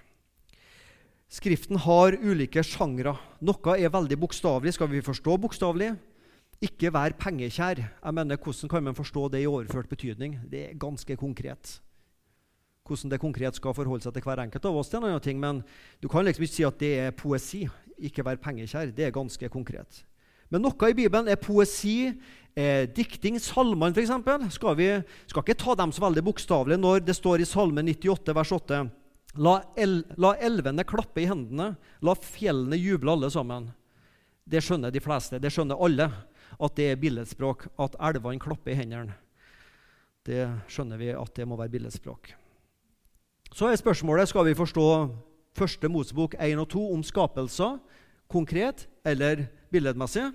[1.30, 3.12] Skriften har ulike sjangre.
[3.38, 4.72] Noe er veldig bokstavelig.
[4.74, 5.92] Skal vi forstå bokstavelig?
[6.58, 7.78] Ikke vær pengekjær.
[7.78, 10.40] Jeg mener, Hvordan kan man forstå det i overført betydning?
[10.50, 11.78] Det er ganske konkret.
[12.82, 15.22] Hvordan det konkret skal forholde seg til hver enkelt av oss, det er en annen
[15.22, 15.62] ting, men
[16.02, 17.68] du kan liksom ikke si at det er poesi.
[18.02, 18.90] Ikke vær pengekjær.
[18.90, 20.02] Det er ganske konkret.
[20.50, 22.10] Men noe i Bibelen er poesi,
[22.56, 23.38] eh, dikting.
[23.38, 24.90] Salmene, f.eks., skal vi
[25.30, 28.88] skal ikke ta dem så veldig bokstavelig når det står i Salme 98, vers 8
[29.38, 33.68] La, el, la, elvene klappe i hendene, la fjellene juble alle sammen.
[34.50, 36.08] Det skjønner de fleste, det skjønner alle,
[36.60, 37.68] at det er billedspråk.
[37.78, 39.14] At elvene klapper i hendene.
[40.26, 42.34] Det skjønner vi at det må være billedspråk.
[43.54, 44.86] Så er spørsmålet skal vi forstå
[45.58, 47.78] første Mosebok 1 og 2 om skapelser
[48.30, 50.28] konkret eller billedmessig.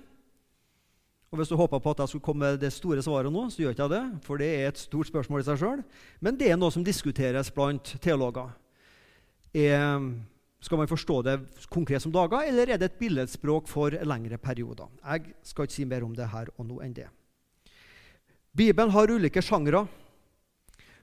[1.32, 3.62] Og Hvis du håpa på at jeg skulle komme med det store svaret nå, så
[3.62, 4.04] gjør ikke jeg det.
[4.24, 5.82] For det er et stort spørsmål i seg sjøl.
[6.20, 8.52] Men det er noe som diskuteres blant teologer.
[9.56, 10.02] Er,
[10.60, 11.36] skal man forstå det
[11.72, 14.90] konkret som dager, eller er det et billedspråk for lengre perioder?
[15.00, 17.08] Jeg skal ikke si mer om det her og nå enn det.
[18.56, 19.86] Bibelen har ulike sjangre.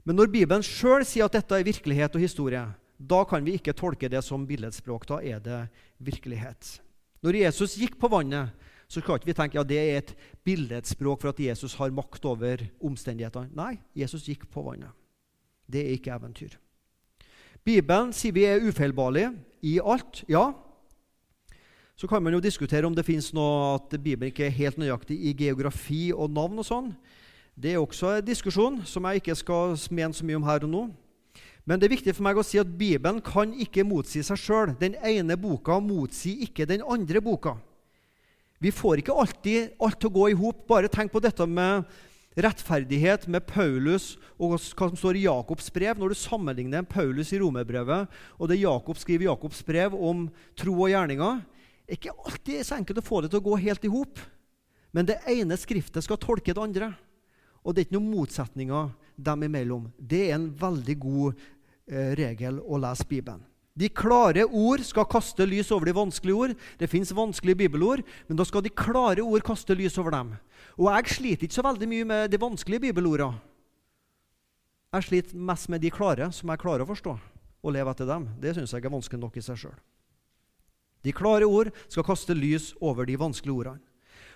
[0.03, 2.63] Men når Bibelen sjøl sier at dette er virkelighet og historie,
[2.97, 5.05] da kan vi ikke tolke det som billedspråk.
[5.09, 5.59] Da er det
[6.03, 6.77] virkelighet.
[7.23, 8.51] Når Jesus gikk på vannet,
[8.91, 10.11] så skal ikke vi tenke ja, det er et
[10.45, 13.53] billedspråk for at Jesus har makt over omstendighetene.
[13.55, 14.91] Nei, Jesus gikk på vannet.
[15.65, 16.59] Det er ikke eventyr.
[17.63, 19.31] Bibelen sier vi er ufeilbarlige
[19.63, 20.23] i alt.
[20.27, 20.51] Ja.
[21.95, 25.15] Så kan man jo diskutere om det fins noe at Bibelen ikke er helt nøyaktig
[25.15, 26.89] i geografi og navn og sånn.
[27.55, 30.73] Det er også en diskusjon som jeg ikke skal mene så mye om her og
[30.73, 30.83] nå.
[31.63, 34.73] Men det er viktig for meg å si at Bibelen kan ikke motsi seg sjøl.
[34.79, 37.55] Den ene boka motsier ikke den andre boka.
[38.59, 40.65] Vi får ikke alltid alt til å gå i hop.
[40.67, 41.87] Bare tenk på dette med
[42.35, 45.99] rettferdighet med Paulus og hva som står i Jakobs brev.
[45.99, 50.27] Når du sammenligner Paulus i romerbrevet og det Jakob skriver i Jakobs brev om
[50.59, 51.41] tro og gjerninger,
[51.87, 54.21] er ikke alltid så enkelt å få det til å gå helt i hop.
[54.93, 56.93] Men det ene skriftet skal tolke det andre.
[57.63, 59.87] Og det er ikke noen motsetninger dem imellom.
[59.97, 61.33] Det er en veldig god
[61.89, 63.43] eh, regel å lese Bibelen.
[63.73, 66.51] De klare ord skal kaste lys over de vanskelige ord.
[66.77, 70.35] Det fins vanskelige bibelord, men da skal de klare ord kaste lys over dem.
[70.79, 73.41] Og jeg sliter ikke så veldig mye med de vanskelige bibelordene.
[74.93, 77.15] Jeg sliter mest med de klare, som jeg klarer å forstå
[77.63, 78.27] og leve etter dem.
[78.41, 79.79] Det syns jeg er vanskelig nok i seg sjøl.
[81.03, 83.81] De klare ord skal kaste lys over de vanskelige ordene.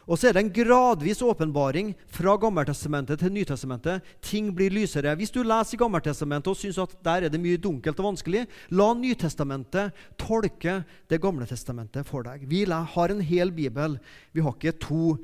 [0.08, 4.06] Og så er det en gradvis åpenbaring fra Gammeltestamentet til Nytestamentet.
[4.24, 5.12] Ting blir lysere.
[5.20, 8.46] Hvis du leser i Gammeltestamentet og syns at der er det mye dunkelt og vanskelig,
[8.72, 10.80] la Nytestamentet tolke
[11.12, 12.48] Det gamle testamentet for deg.
[12.48, 14.00] Vi har en hel bibel.
[14.32, 15.18] Vi har ikke to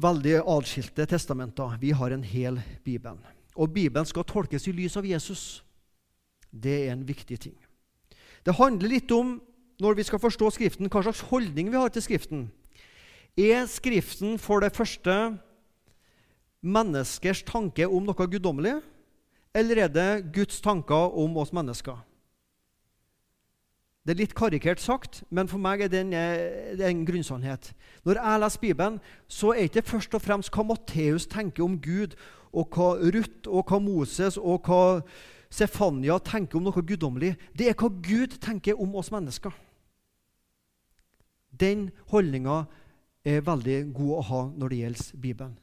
[0.00, 1.76] veldig atskilte testamenter.
[1.80, 3.18] Vi har en hel bibel.
[3.56, 5.62] Og Bibelen skal tolkes i lys av Jesus.
[6.50, 7.56] Det er en viktig ting.
[8.44, 9.36] Det handler litt om
[9.82, 12.46] når vi skal forstå Skriften, hva slags holdning vi har til Skriften.
[13.38, 15.36] Er Skriften for det første
[16.62, 18.76] menneskers tanke om noe guddommelig,
[19.52, 21.98] eller er det Guds tanker om oss mennesker?
[24.02, 27.72] Det er litt karikert sagt, men for meg er det en, eh, grunnsannhet.
[28.04, 31.78] Når jeg leser Bibelen, så er det ikke først og fremst hva Matteus tenker om
[31.78, 32.16] Gud,
[32.52, 35.02] og hva Ruth og hva Moses og hva
[35.52, 37.36] Sefania tenker om noe guddommelig.
[37.56, 39.52] Det er hva Gud tenker om oss mennesker.
[41.52, 42.66] Den holdninga
[43.24, 45.56] er veldig god å ha når det gjelder Bibelen.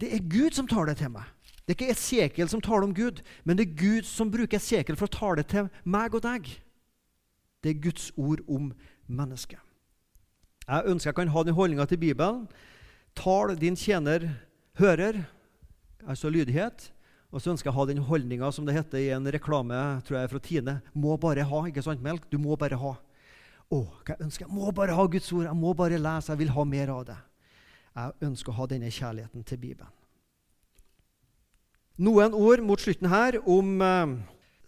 [0.00, 1.24] Det er Gud som tar det til meg.
[1.66, 4.96] Det er ikke Esekiel som taler om Gud, men det er Gud som bruker Esekiel
[4.96, 6.48] for å tale til meg og deg.
[7.62, 8.72] Det er Guds ord om
[9.06, 9.60] mennesket.
[10.66, 12.46] Jeg ønsker jeg kan ha den holdninga til Bibelen.
[13.18, 14.28] Tal din tjener
[14.78, 15.24] hører,
[16.06, 16.92] altså lydighet.
[17.32, 20.18] Og så ønsker jeg å ha den holdninga som det heter i en reklame tror
[20.18, 20.74] jeg, fra Tine.
[20.92, 21.62] Må bare ha.
[21.66, 22.26] ikke sant, Melk?
[22.30, 22.92] Du må bare ha.
[23.72, 24.52] Å, hva jeg ønsker jeg?
[24.52, 25.46] må bare ha Guds ord.
[25.48, 26.32] Jeg må bare lese.
[26.32, 27.18] Jeg vil ha mer av det.
[27.96, 29.94] Jeg ønsker å ha denne kjærligheten til Bibelen.
[32.02, 34.14] Noen ord mot slutten her om eh,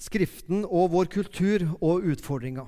[0.04, 2.66] Skriften og vår kultur og utfordringer.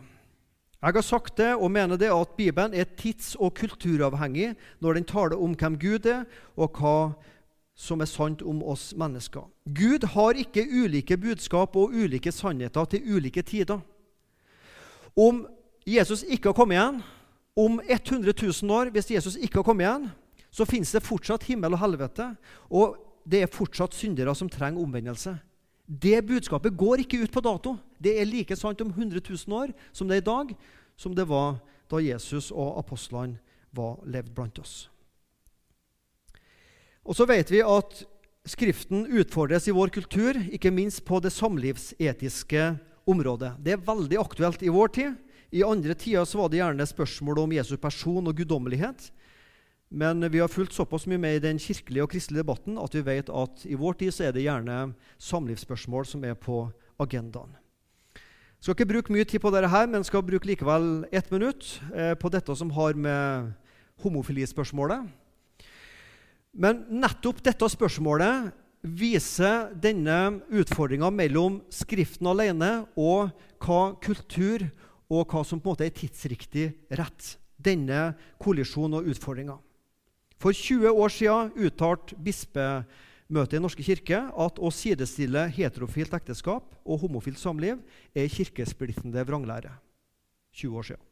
[0.82, 5.04] Jeg har sagt det og mener det at Bibelen er tids- og kulturavhengig når den
[5.08, 6.24] taler om hvem Gud er,
[6.56, 7.14] og hva
[7.76, 9.48] som er sant om oss mennesker.
[9.68, 13.80] Gud har ikke ulike budskap og ulike sannheter til ulike tider.
[15.16, 15.46] Om
[15.86, 17.02] Jesus ikke har kommet igjen,
[17.56, 20.08] om 100 000 år, hvis Jesus ikke har kommet igjen,
[20.52, 22.30] så finnes det fortsatt himmel og helvete,
[22.68, 25.36] og det er fortsatt syndere som trenger omvendelse.
[25.86, 27.76] Det budskapet går ikke ut på dato.
[28.02, 30.52] Det er like sant om 100 000 år som det er i dag,
[30.96, 33.38] som det var da Jesus og apostlene
[33.76, 34.88] var levd blant oss.
[37.06, 38.04] Og så vet vi at
[38.46, 42.66] Skriften utfordres i vår kultur, ikke minst på det samlivsetiske
[43.10, 43.56] området.
[43.58, 45.16] Det er veldig aktuelt i vår tid.
[45.50, 49.08] I andre tider var det gjerne spørsmål om Jesu person og guddommelighet.
[49.90, 53.02] Men vi har fulgt såpass mye med i den kirkelige og kristelige debatten at vi
[53.06, 56.68] vet at i vår tid så er det gjerne samlivsspørsmål som er på
[57.02, 57.54] agendaen.
[58.60, 62.14] Skal ikke bruke mye tid på dette, her, men skal bruke likevel ett minutt eh,
[62.18, 63.52] på dette som har med
[64.02, 65.06] homofilispørsmålet.
[66.56, 68.50] Men nettopp dette spørsmålet
[68.86, 74.64] viser denne utfordringa mellom Skriften alene og hva kultur
[75.10, 77.36] og hva som på en måte er tidsriktig rett.
[77.56, 79.56] Denne kollisjonen og utfordringa.
[80.40, 82.16] For 20 år siden uttalte
[83.26, 87.78] bispemøtet i Norske kirke at å sidestille heterofilt ekteskap og homofilt samliv
[88.14, 89.72] er kirkesplittende vranglære.
[90.54, 91.02] 20 år siden.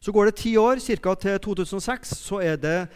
[0.00, 1.14] Så går det ti år, ca.
[1.14, 2.88] til 2006, så er det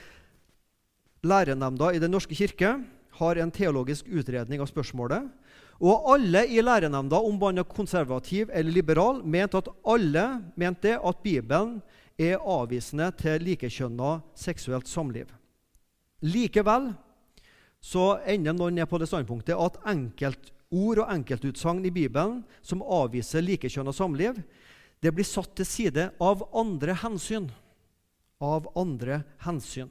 [1.22, 2.84] lærenemnda i Den norske kirke
[3.18, 5.28] har en teologisk utredning av spørsmålet.
[5.80, 11.22] Og alle i lærenemnda, om man er konservativ eller liberal, mente at alle mente at
[11.22, 11.82] Bibelen
[12.16, 15.26] er avvisende til likekjønna seksuelt samliv.
[16.22, 16.92] Likevel
[17.82, 23.42] så ender noen ned på det standpunktet at enkeltord og enkeltutsagn i Bibelen som avviser
[23.42, 24.38] likekjønn og samliv,
[25.02, 27.50] det blir satt til side av andre hensyn.
[28.42, 29.90] Av andre hensyn.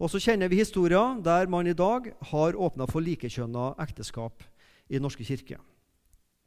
[0.00, 4.44] Og så kjenner vi historier der man i dag har åpna for likekjønna ekteskap
[4.88, 5.60] i norske kirke.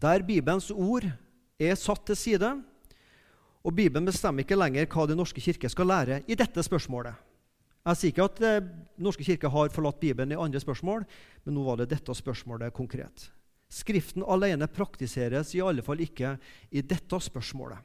[0.02, 1.06] Der Bibelens ord
[1.60, 2.52] er satt til side,
[3.60, 7.13] og Bibelen bestemmer ikke lenger hva Den norske kirke skal lære i dette spørsmålet.
[7.88, 11.06] Jeg sier ikke at Den eh, norske kirke har forlatt Bibelen i andre spørsmål,
[11.46, 13.30] men nå var det dette spørsmålet konkret.
[13.70, 16.36] Skriften alene praktiseres i alle fall ikke
[16.74, 17.80] i dette spørsmålet.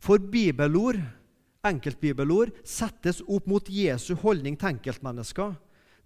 [0.00, 0.98] For bibelord,
[1.66, 5.54] enkeltbibelord settes opp mot Jesu holdning til enkeltmennesker.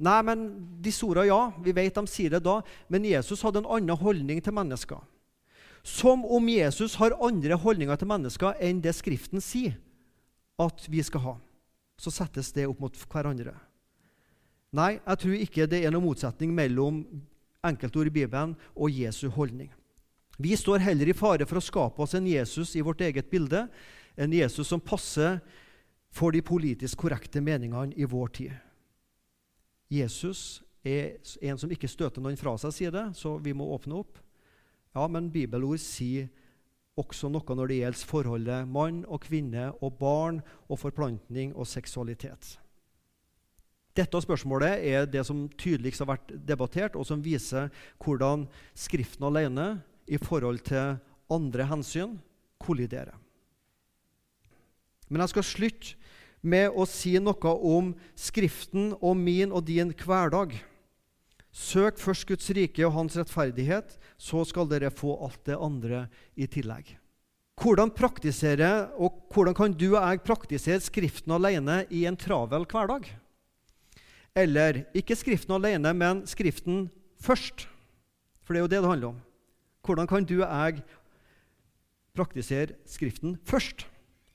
[0.02, 0.46] Nei, men
[0.82, 2.58] disse ordene, ja, vi vet de sier det da,
[2.90, 5.02] men Jesus hadde en annen holdning til mennesker.
[5.84, 9.76] Som om Jesus har andre holdninger til mennesker enn det Skriften sier
[10.60, 11.34] at vi skal ha.
[12.00, 13.54] Så settes det opp mot hverandre.
[14.74, 17.04] Nei, jeg tror ikke det er noen motsetning mellom
[17.64, 19.70] enkeltord i Bibelen og Jesu holdning.
[20.38, 23.68] Vi står heller i fare for å skape oss en Jesus i vårt eget bilde,
[24.18, 25.38] en Jesus som passer
[26.14, 28.54] for de politisk korrekte meningene i vår tid.
[29.90, 34.02] Jesus er en som ikke støter noen fra seg, sier det, så vi må åpne
[34.02, 34.18] opp.
[34.94, 36.28] Ja, men bibelord sier
[37.00, 42.54] også noe når det gjelder forholdet mann og kvinne og barn og forplantning og seksualitet.
[43.94, 47.70] Dette spørsmålet er det som tydeligst har vært debattert, og som viser
[48.02, 49.68] hvordan Skriften alene
[50.10, 50.96] i forhold til
[51.30, 52.16] andre hensyn
[52.58, 53.14] kolliderer.
[55.08, 55.94] Men jeg skal slutte
[56.42, 60.56] med å si noe om Skriften og min og din hverdag.
[61.54, 66.48] Søk først Guds rike og hans rettferdighet, så skal dere få alt det andre i
[66.50, 66.96] tillegg.
[67.54, 73.06] hvordan praktisere, og hvordan kan du og jeg praktisere Skriften alene i en travel hverdag?
[74.34, 76.90] Eller ikke Skriften alene, men Skriften
[77.22, 77.68] først.
[78.42, 79.20] For det er jo det det handler om.
[79.86, 80.82] Hvordan kan du og jeg
[82.14, 83.86] praktisere Skriften først?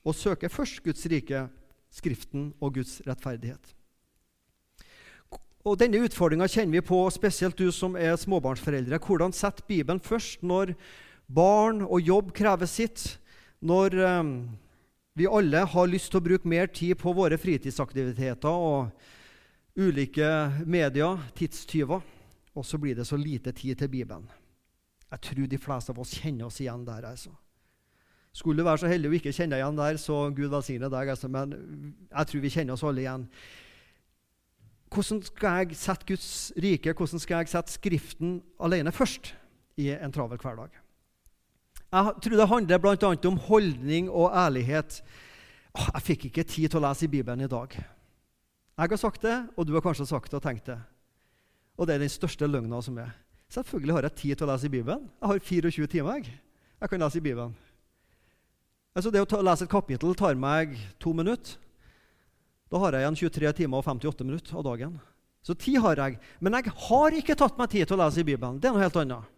[0.04, 1.48] Og søke først Guds rike,
[1.90, 3.76] Skriften og Guds rettferdighet.
[5.68, 8.96] Og Denne utfordringa kjenner vi på, spesielt du som er småbarnsforeldre.
[9.04, 10.72] Hvordan setter Bibelen først når
[11.28, 13.18] barn og jobb krever sitt,
[13.60, 14.30] når um,
[15.20, 18.88] vi alle har lyst til å bruke mer tid på våre fritidsaktiviteter og
[19.76, 20.30] ulike
[20.64, 22.00] medier, tidstyver,
[22.56, 24.24] og så blir det så lite tid til Bibelen.
[25.10, 27.04] Jeg tror de fleste av oss kjenner oss igjen der.
[27.04, 27.36] altså.
[28.32, 31.10] Skulle du være så heldig å ikke kjenne deg igjen der, så Gud velsigne deg.
[31.12, 31.52] Altså, men
[32.08, 33.26] jeg tror vi kjenner oss alle igjen.
[34.90, 39.34] Hvordan skal jeg sette Guds rike, hvordan skal jeg sette Skriften alene først
[39.78, 40.74] i en travel hverdag?
[41.90, 43.28] Jeg tror det handler bl.a.
[43.28, 45.00] om holdning og ærlighet.
[45.78, 47.74] Jeg fikk ikke tid til å lese i Bibelen i dag.
[48.80, 50.78] Jeg har sagt det, og du har kanskje sagt det og tenkt det.
[51.78, 53.10] Og det er den største løgna som er.
[53.50, 55.08] Selvfølgelig har jeg tid til å lese i Bibelen.
[55.20, 56.22] Jeg har 24 timer.
[56.22, 56.38] Jeg,
[56.80, 57.56] jeg kan lese i Bibelen.
[58.94, 61.58] Altså Det å ta, lese et kapittel tar meg to minutter.
[62.70, 64.94] Da har jeg igjen 23 timer og 58 minutter av dagen.
[65.42, 66.18] Så tid har jeg.
[66.38, 68.60] Men jeg har ikke tatt meg tid til å lese i Bibelen.
[68.60, 69.30] Det er noe helt annet.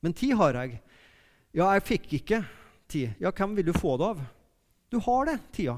[0.00, 0.78] Men tid har jeg.
[1.56, 2.42] Ja, jeg fikk ikke
[2.88, 3.18] tid.
[3.20, 4.22] Ja, hvem vil du få det av?
[4.88, 5.76] Du har det, tida.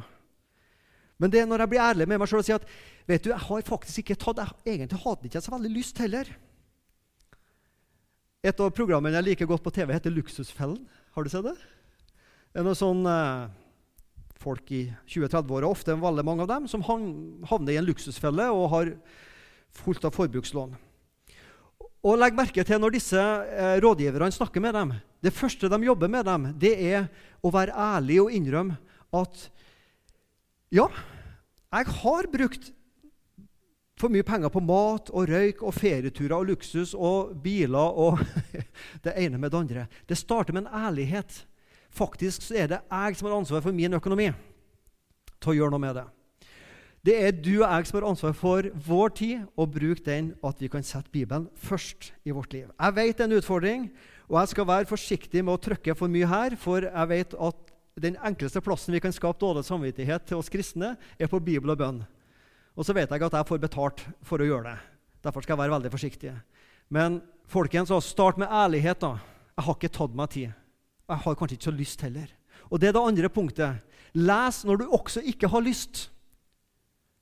[1.21, 2.69] Men det er når jeg blir ærlig med meg sjøl og sier at
[3.09, 6.31] vet du, jeg har faktisk ikke tatt jeg Egentlig hadde ikke så veldig lyst heller.
[8.41, 10.79] Et av programmene jeg liker godt på TV, heter Luksusfellen.
[11.17, 11.57] Har du sett det?
[12.51, 13.51] Det er noe sånn eh,
[14.41, 18.95] folk i 20-30-åra, ofte veldig mange av dem, som havner i en luksusfelle og har
[19.83, 20.73] fullt av forbrukslån.
[22.01, 24.95] Og legg merke til når disse eh, rådgiverne snakker med dem.
[25.21, 27.11] Det første de jobber med dem, det er
[27.45, 28.79] å være ærlig og innrømme
[29.13, 29.43] at
[30.73, 30.87] ja,
[31.75, 32.71] jeg har brukt
[34.01, 38.23] for mye penger på mat og røyk og ferieturer og luksus og biler og
[39.05, 39.87] det ene med det andre.
[40.09, 41.43] Det starter med en ærlighet.
[41.91, 44.31] Faktisk så er det jeg som har ansvar for min økonomi
[45.41, 46.07] til å gjøre noe med det.
[47.01, 50.59] Det er du og jeg som har ansvar for vår tid, og bruke den at
[50.61, 52.69] vi kan sette Bibelen først i vårt liv.
[52.69, 53.87] Jeg vet det er en utfordring,
[54.29, 57.73] og jeg skal være forsiktig med å trykke for mye her, for jeg vet at
[58.01, 61.81] den enkleste plassen vi kan skape dårlig samvittighet til oss kristne, er på Bibel og
[61.81, 62.05] bønn.
[62.77, 64.77] Og så vet jeg at jeg får betalt for å gjøre det.
[65.25, 66.37] Derfor skal jeg være veldig forsiktig.
[66.93, 69.01] Men folkens, start med ærlighet.
[69.01, 69.19] da.
[69.57, 70.53] Jeg har ikke tatt meg tid.
[71.11, 72.29] Jeg har kanskje ikke så lyst heller.
[72.71, 73.81] Og det er det andre punktet.
[74.15, 76.07] Les når du også ikke har lyst.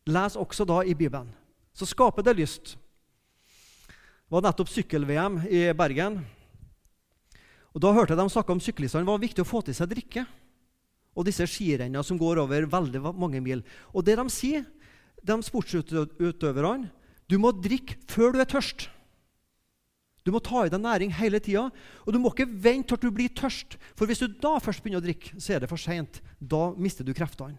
[0.08, 1.30] Les også da i Bibelen.
[1.72, 2.76] Så skaper det lyst.
[4.28, 6.20] Det var nettopp sykkel-VM i Bergen.
[7.72, 9.06] Og Da hørte jeg dem snakke om syklistene.
[9.06, 10.26] Det var viktig å få til seg drikke.
[11.16, 13.64] Og disse skirennene som går over veldig mange mil.
[13.94, 14.66] Og det de sier,
[15.24, 16.90] de sportsutøverne
[17.28, 18.88] Du må drikke før du er tørst.
[20.28, 21.70] Du må ta i deg næring hele tida.
[22.04, 23.78] Og du må ikke vente til du blir tørst.
[23.96, 26.20] For hvis du da først begynner å drikke, så er det for seint.
[26.36, 27.56] Da mister du kreftene.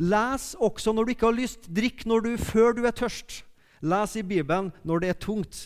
[0.00, 1.70] Les også når du ikke har lyst.
[1.72, 3.46] Drikk når du, før du er tørst.
[3.80, 5.62] Les i Bibelen når det er tungt.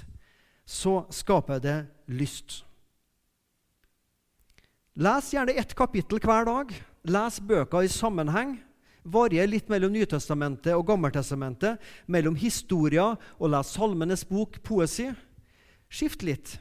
[0.62, 2.62] Så skaper det lyst.
[4.94, 6.70] Les gjerne ett kapittel hver dag.
[7.10, 8.60] Les bøker i sammenheng.
[9.02, 15.10] Varier litt mellom Nytestamentet og Gammeltestamentet, mellom historier og les Salmenes bok, poesi.
[15.95, 16.57] Skift litt.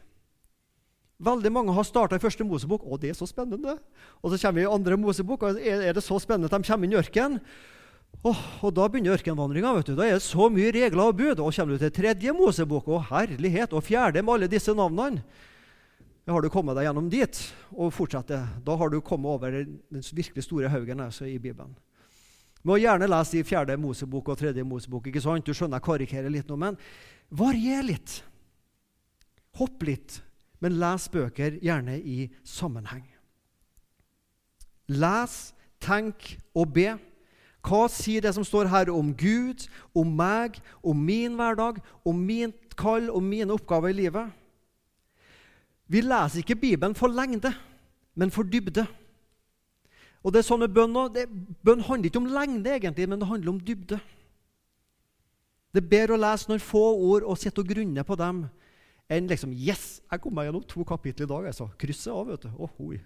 [1.24, 2.84] Veldig mange har starta i første Mosebok.
[2.86, 3.78] Å, det er så spennende!
[4.22, 6.90] Og så kommer vi i andre Mosebok, og er det så spennende at de kommer
[6.90, 7.40] inn i ørkenen.
[8.24, 9.72] Oh, og da begynner ørkenvandringa.
[9.90, 11.42] Da er det så mye regler og bud.
[11.42, 15.24] Og kommer du til tredje Mosebok, og herlighet, og fjerde med alle disse navnene
[16.32, 17.40] har du kommet deg gjennom dit
[17.76, 18.46] og fortsetter.
[18.64, 21.74] Da har du kommet over den virkelig store haugen altså, i Bibelen.
[22.64, 25.10] Må gjerne lese i fjerde Mosebok og tredje Mosebok.
[25.10, 25.44] ikke sant?
[25.44, 26.78] Du skjønner jeg karikerer litt nå, men
[27.28, 28.22] varier litt.
[29.60, 30.22] Hopp litt,
[30.64, 33.06] men les bøker gjerne i sammenheng.
[34.90, 35.34] Les,
[35.84, 36.94] tenk og be.
[37.64, 42.52] Hva sier det som står her om Gud, om meg, om min hverdag, om min
[42.80, 44.34] kall og mine oppgaver i livet?
[45.88, 47.54] Vi leser ikke Bibelen for lengde,
[48.16, 48.88] men for dybde.
[50.24, 51.28] Og det er sånn med Bønn også.
[51.64, 54.00] Bønn handler ikke om lengde, egentlig, men det handler om dybde.
[55.74, 58.44] Det er bedre å lese noen få ord og sitte og grunne på dem
[59.12, 61.50] enn liksom Yes, jeg kom meg gjennom to kapitler i dag.
[61.52, 61.70] altså.
[61.80, 62.54] Krysset av, vet du.
[62.58, 63.02] Oh, oi.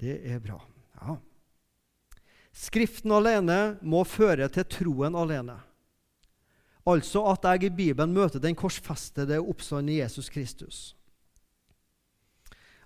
[0.00, 0.60] Det er bra.
[1.00, 1.18] Ja.
[2.52, 5.56] Skriften alene må føre til troen alene.
[6.88, 10.96] Altså at jeg i Bibelen møter den korsfestede oppstanden i Jesus Kristus.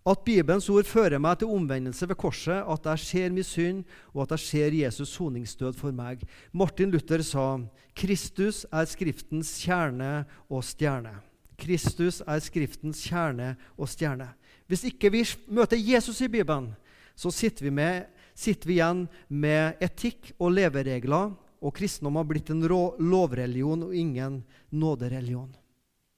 [0.07, 3.81] At Bibelens ord fører meg til omvendelse ved korset, at jeg ser min synd,
[4.15, 6.23] og at jeg ser Jesus soningsdød for meg.
[6.53, 7.57] Martin Luther sa
[7.97, 11.17] Kristus er Skriftens kjerne og stjerne.
[11.57, 14.29] Kristus er Skriftens kjerne og stjerne.
[14.67, 16.73] Hvis ikke vi møter Jesus i Bibelen,
[17.17, 22.51] så sitter vi, med, sitter vi igjen med etikk og leveregler, og kristendom har blitt
[22.53, 25.55] en lovreligion og ingen nådereligion.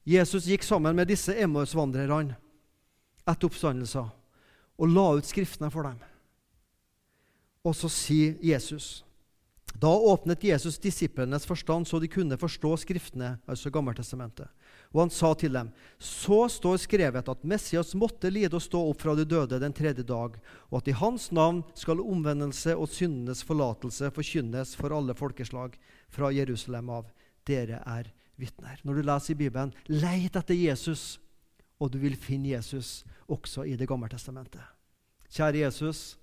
[0.09, 2.35] Jesus gikk sammen med disse Emmaus-vandrerne
[3.29, 4.09] etter oppstandelsen
[4.79, 5.99] og la ut Skriftene for dem.
[7.67, 9.05] Og så sier Jesus
[9.79, 14.49] Da åpnet Jesus disiplenes forstand så de kunne forstå Skriftene, altså Gammeltestamentet.
[14.95, 15.69] Og han sa til dem,
[16.01, 20.05] så står skrevet at Messias måtte lide og stå opp fra de døde den tredje
[20.07, 20.39] dag,
[20.71, 25.77] og at i hans navn skal omvendelse og syndenes forlatelse forkynnes for alle folkeslag
[26.09, 27.13] fra Jerusalem av.
[27.49, 28.09] Dere er
[28.41, 28.81] vitner.
[28.85, 31.19] Når du leser i Bibelen, leit etter Jesus,
[31.79, 34.65] og du vil finne Jesus også i Det gamle testamentet.
[35.29, 36.17] Kjære Jesus,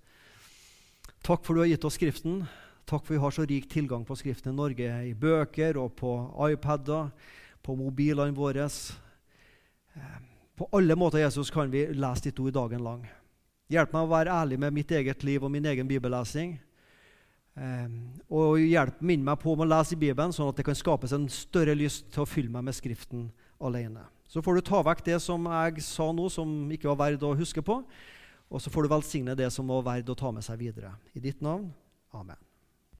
[1.21, 2.43] takk for du har gitt oss Skriften.
[2.85, 6.11] Takk for vi har så rik tilgang på Skriften i Norge, i bøker og på
[6.51, 7.09] iPader
[7.65, 8.69] på mobilene våre.
[9.95, 10.17] Eh,
[10.55, 13.05] på alle måter Jesus, kan vi lese ditt ord dagen lang.
[13.71, 16.55] Hjelp meg å være ærlig med mitt eget liv og min egen bibellesing.
[17.55, 17.87] Eh,
[18.29, 21.27] og hjelp minn meg på å lese i Bibelen, sånn at det kan skapes en
[21.31, 24.05] større lyst til å fylle meg med Skriften alene.
[24.29, 27.35] Så får du ta vekk det som jeg sa nå, som ikke var verdt å
[27.37, 27.81] huske på.
[28.51, 30.93] Og så får du velsigne det som var verdt å ta med seg videre.
[31.17, 31.71] I ditt navn.
[32.13, 32.44] Amen.